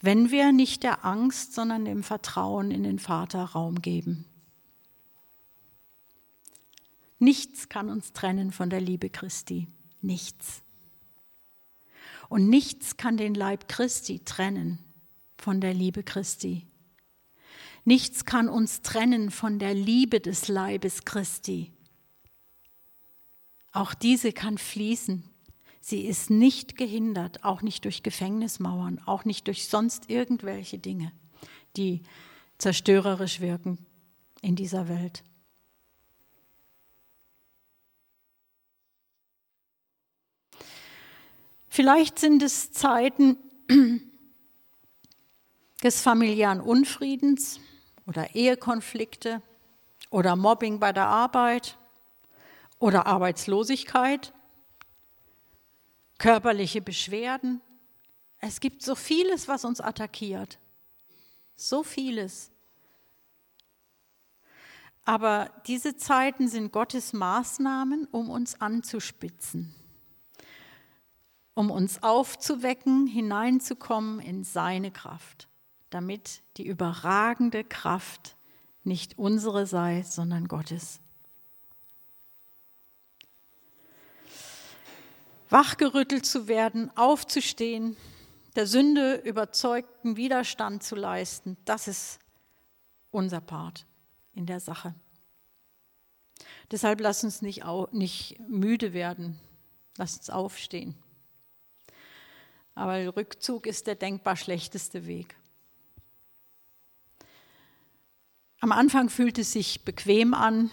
Wenn 0.00 0.30
wir 0.30 0.52
nicht 0.52 0.82
der 0.82 1.04
Angst, 1.04 1.54
sondern 1.54 1.84
dem 1.84 2.02
Vertrauen 2.02 2.70
in 2.70 2.82
den 2.82 2.98
Vater 2.98 3.44
Raum 3.44 3.82
geben. 3.82 4.24
Nichts 7.18 7.68
kann 7.68 7.90
uns 7.90 8.14
trennen 8.14 8.50
von 8.50 8.70
der 8.70 8.80
Liebe 8.80 9.10
Christi. 9.10 9.68
Nichts. 10.00 10.62
Und 12.30 12.48
nichts 12.48 12.96
kann 12.96 13.16
den 13.16 13.34
Leib 13.34 13.68
Christi 13.68 14.20
trennen 14.20 14.78
von 15.36 15.60
der 15.60 15.74
Liebe 15.74 16.04
Christi. 16.04 16.68
Nichts 17.84 18.24
kann 18.24 18.48
uns 18.48 18.82
trennen 18.82 19.32
von 19.32 19.58
der 19.58 19.74
Liebe 19.74 20.20
des 20.20 20.46
Leibes 20.46 21.04
Christi. 21.04 21.72
Auch 23.72 23.94
diese 23.94 24.32
kann 24.32 24.58
fließen. 24.58 25.24
Sie 25.80 26.02
ist 26.06 26.30
nicht 26.30 26.76
gehindert, 26.76 27.42
auch 27.42 27.62
nicht 27.62 27.84
durch 27.84 28.04
Gefängnismauern, 28.04 29.00
auch 29.06 29.24
nicht 29.24 29.48
durch 29.48 29.66
sonst 29.66 30.08
irgendwelche 30.08 30.78
Dinge, 30.78 31.10
die 31.76 32.04
zerstörerisch 32.58 33.40
wirken 33.40 33.78
in 34.40 34.54
dieser 34.54 34.88
Welt. 34.88 35.24
Vielleicht 41.72 42.18
sind 42.18 42.42
es 42.42 42.72
Zeiten 42.72 43.36
des 45.84 46.02
familiären 46.02 46.60
Unfriedens 46.60 47.60
oder 48.06 48.34
Ehekonflikte 48.34 49.40
oder 50.10 50.34
Mobbing 50.34 50.80
bei 50.80 50.92
der 50.92 51.06
Arbeit 51.06 51.78
oder 52.80 53.06
Arbeitslosigkeit, 53.06 54.32
körperliche 56.18 56.82
Beschwerden. 56.82 57.60
Es 58.40 58.58
gibt 58.58 58.82
so 58.82 58.96
vieles, 58.96 59.46
was 59.46 59.64
uns 59.64 59.80
attackiert. 59.80 60.58
So 61.54 61.84
vieles. 61.84 62.50
Aber 65.04 65.52
diese 65.68 65.96
Zeiten 65.96 66.48
sind 66.48 66.72
Gottes 66.72 67.12
Maßnahmen, 67.12 68.08
um 68.10 68.28
uns 68.28 68.60
anzuspitzen 68.60 69.76
um 71.60 71.70
uns 71.70 72.02
aufzuwecken, 72.02 73.06
hineinzukommen 73.06 74.18
in 74.18 74.44
seine 74.44 74.90
Kraft, 74.90 75.46
damit 75.90 76.42
die 76.56 76.66
überragende 76.66 77.64
Kraft 77.64 78.36
nicht 78.82 79.18
unsere 79.18 79.66
sei, 79.66 80.02
sondern 80.02 80.48
Gottes. 80.48 81.00
Wachgerüttelt 85.50 86.24
zu 86.24 86.48
werden, 86.48 86.90
aufzustehen, 86.96 87.94
der 88.56 88.66
Sünde 88.66 89.16
überzeugten 89.16 90.16
Widerstand 90.16 90.82
zu 90.82 90.96
leisten, 90.96 91.58
das 91.66 91.88
ist 91.88 92.20
unser 93.10 93.42
Part 93.42 93.84
in 94.32 94.46
der 94.46 94.60
Sache. 94.60 94.94
Deshalb 96.70 97.02
lass 97.02 97.22
uns 97.22 97.42
nicht, 97.42 97.64
nicht 97.92 98.40
müde 98.48 98.94
werden, 98.94 99.38
lass 99.98 100.16
uns 100.16 100.30
aufstehen. 100.30 100.96
Aber 102.80 103.14
Rückzug 103.14 103.66
ist 103.66 103.86
der 103.88 103.94
denkbar 103.94 104.36
schlechteste 104.36 105.06
Weg. 105.06 105.36
Am 108.60 108.72
Anfang 108.72 109.10
fühlt 109.10 109.36
es 109.36 109.52
sich 109.52 109.84
bequem 109.84 110.32
an 110.32 110.70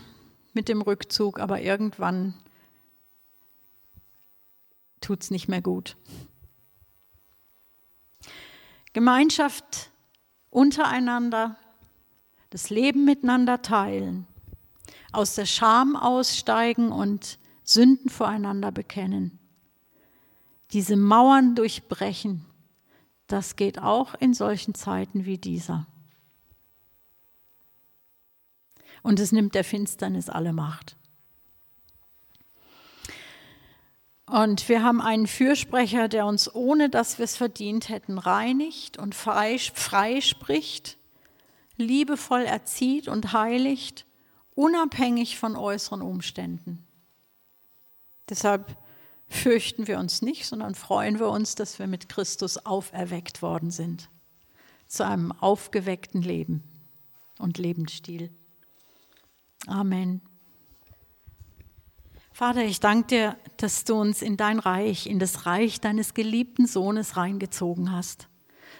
mit 0.54 0.70
dem 0.70 0.82
Rückzug, 0.82 1.38
aber 1.38 1.60
irgendwann 1.60 2.34
tut 5.02 5.22
es 5.22 5.32
nicht 5.32 5.50
mehr 5.50 5.62
gut. 5.62 5.98
Gemeinschaft 8.94 9.92
untereinander, 10.50 11.58
das 12.52 12.70
Leben 12.70 13.04
miteinander 13.04 13.62
teilen, 13.62 14.26
aus 15.12 15.36
der 15.36 15.46
Scham 15.46 15.98
aussteigen 15.98 16.94
und 16.94 17.38
Sünden 17.66 18.10
voreinander 18.10 18.72
bekennen 18.72 19.38
diese 20.72 20.98
Mauern 20.98 21.56
durchbrechen, 21.56 22.46
das 23.28 23.56
geht 23.56 23.80
auch 23.80 24.16
in 24.16 24.34
solchen 24.34 24.74
Zeiten 24.74 25.26
wie 25.26 25.38
dieser. 25.38 25.86
Und 29.04 29.20
es 29.20 29.32
nimmt 29.32 29.56
der 29.56 29.64
Finsternis 29.64 30.30
alle 30.30 30.54
Macht. 30.54 30.98
Und 34.26 34.68
wir 34.68 34.84
haben 34.84 35.00
einen 35.02 35.26
Fürsprecher, 35.28 36.10
der 36.10 36.26
uns, 36.26 36.54
ohne 36.54 36.90
dass 36.90 37.18
wir 37.18 37.24
es 37.24 37.38
verdient 37.38 37.88
hätten, 37.88 38.18
reinigt 38.18 38.98
und 38.98 39.16
freispricht, 39.16 40.98
liebevoll 41.78 42.42
erzieht 42.42 43.08
und 43.08 43.32
heiligt, 43.32 44.06
unabhängig 44.54 45.38
von 45.38 45.56
äußeren 45.56 46.02
Umständen. 46.02 46.86
Deshalb 48.30 48.76
fürchten 49.30 49.88
wir 49.88 50.00
uns 50.00 50.22
nicht, 50.22 50.46
sondern 50.46 50.76
freuen 50.76 51.20
wir 51.20 51.30
uns, 51.30 51.56
dass 51.56 51.80
wir 51.80 51.88
mit 51.88 52.10
Christus 52.10 52.66
auferweckt 52.66 53.42
worden 53.42 53.72
sind 53.72 54.10
zu 54.88 55.06
einem 55.06 55.32
aufgeweckten 55.34 56.22
Leben 56.22 56.64
und 57.40 57.58
Lebensstil. 57.58 58.32
Amen. 59.68 60.22
Vater, 62.32 62.64
ich 62.64 62.80
danke 62.80 63.08
dir, 63.08 63.38
dass 63.58 63.84
du 63.84 63.96
uns 63.96 64.22
in 64.22 64.38
dein 64.38 64.60
Reich, 64.60 65.08
in 65.08 65.20
das 65.20 65.46
Reich 65.46 65.82
deines 65.82 66.14
geliebten 66.14 66.68
Sohnes 66.68 67.18
reingezogen 67.18 67.92
hast, 67.92 68.30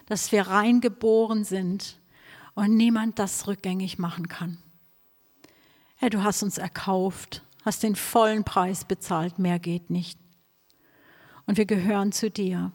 dass 0.06 0.32
wir 0.32 0.46
reingeboren 0.46 1.44
sind 1.44 1.98
und 2.54 2.76
niemand 2.76 3.18
das 3.18 3.46
rückgängig 3.46 3.98
machen 3.98 4.28
kann. 4.28 4.58
Herr, 5.96 6.10
du 6.10 6.22
hast 6.22 6.42
uns 6.42 6.56
erkauft, 6.56 7.42
hast 7.64 7.82
den 7.82 7.96
vollen 7.96 8.44
Preis 8.44 8.84
bezahlt, 8.84 9.38
mehr 9.38 9.58
geht 9.58 9.90
nicht 9.90 10.18
und 11.48 11.56
wir 11.56 11.64
gehören 11.64 12.12
zu 12.12 12.30
dir. 12.30 12.72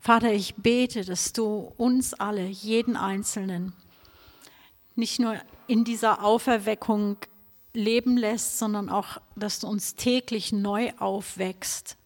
Vater, 0.00 0.32
ich 0.32 0.54
bete, 0.56 1.04
dass 1.04 1.32
du 1.32 1.72
uns 1.78 2.12
alle, 2.14 2.46
jeden 2.46 2.94
Einzelnen, 2.96 3.72
nicht 4.94 5.18
nur 5.18 5.34
in 5.66 5.82
dieser 5.82 6.22
Auferweckung 6.22 7.16
leben 7.72 8.18
lässt, 8.18 8.58
sondern 8.58 8.90
auch, 8.90 9.18
dass 9.34 9.60
du 9.60 9.66
uns 9.66 9.94
täglich 9.94 10.52
neu 10.52 10.92
aufwächst 10.98 11.96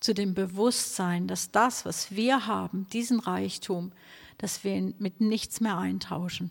zu 0.00 0.12
dem 0.12 0.34
Bewusstsein, 0.34 1.26
dass 1.26 1.50
das, 1.50 1.86
was 1.86 2.14
wir 2.14 2.46
haben, 2.46 2.86
diesen 2.92 3.20
Reichtum, 3.20 3.92
dass 4.36 4.64
wir 4.64 4.74
ihn 4.74 4.94
mit 4.98 5.20
nichts 5.20 5.60
mehr 5.60 5.78
eintauschen. 5.78 6.50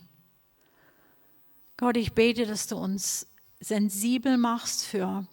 Gott, 1.77 1.97
ich 1.97 2.13
bete, 2.13 2.47
dass 2.47 2.65
du 2.65 2.77
uns 2.77 3.27
sensibel 3.59 4.37
machst 4.37 4.85
für 4.85 5.27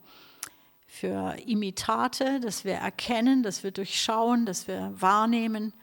für 0.97 1.37
Imitate, 1.47 2.41
dass 2.41 2.65
wir 2.65 2.75
erkennen, 2.75 3.43
dass 3.43 3.63
wir 3.63 3.71
durchschauen, 3.71 4.47
dass 4.47 4.67
wir 4.67 4.95
wahrnehmen, 4.99 5.75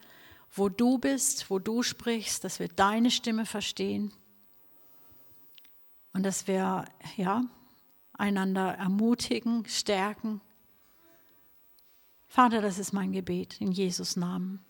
wo 0.51 0.69
du 0.69 0.97
bist, 0.97 1.51
wo 1.51 1.59
du 1.59 1.83
sprichst, 1.83 2.43
dass 2.43 2.59
wir 2.59 2.67
deine 2.67 3.11
Stimme 3.11 3.45
verstehen 3.45 4.11
und 6.13 6.23
dass 6.23 6.47
wir 6.47 6.85
ja, 7.15 7.43
einander 8.13 8.73
ermutigen, 8.73 9.65
stärken. 9.67 10.41
Vater, 12.27 12.61
das 12.61 12.79
ist 12.79 12.91
mein 12.91 13.11
Gebet 13.11 13.61
in 13.61 13.71
Jesus 13.71 14.15
Namen. 14.15 14.65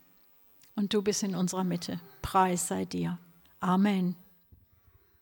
Und 0.76 0.93
du 0.93 1.01
bist 1.01 1.24
in 1.24 1.36
unserer 1.36 1.63
Mitte. 1.63 2.01
Preis 2.22 2.67
sei 2.67 2.84
dir. 2.84 3.17
Amen. 3.61 4.17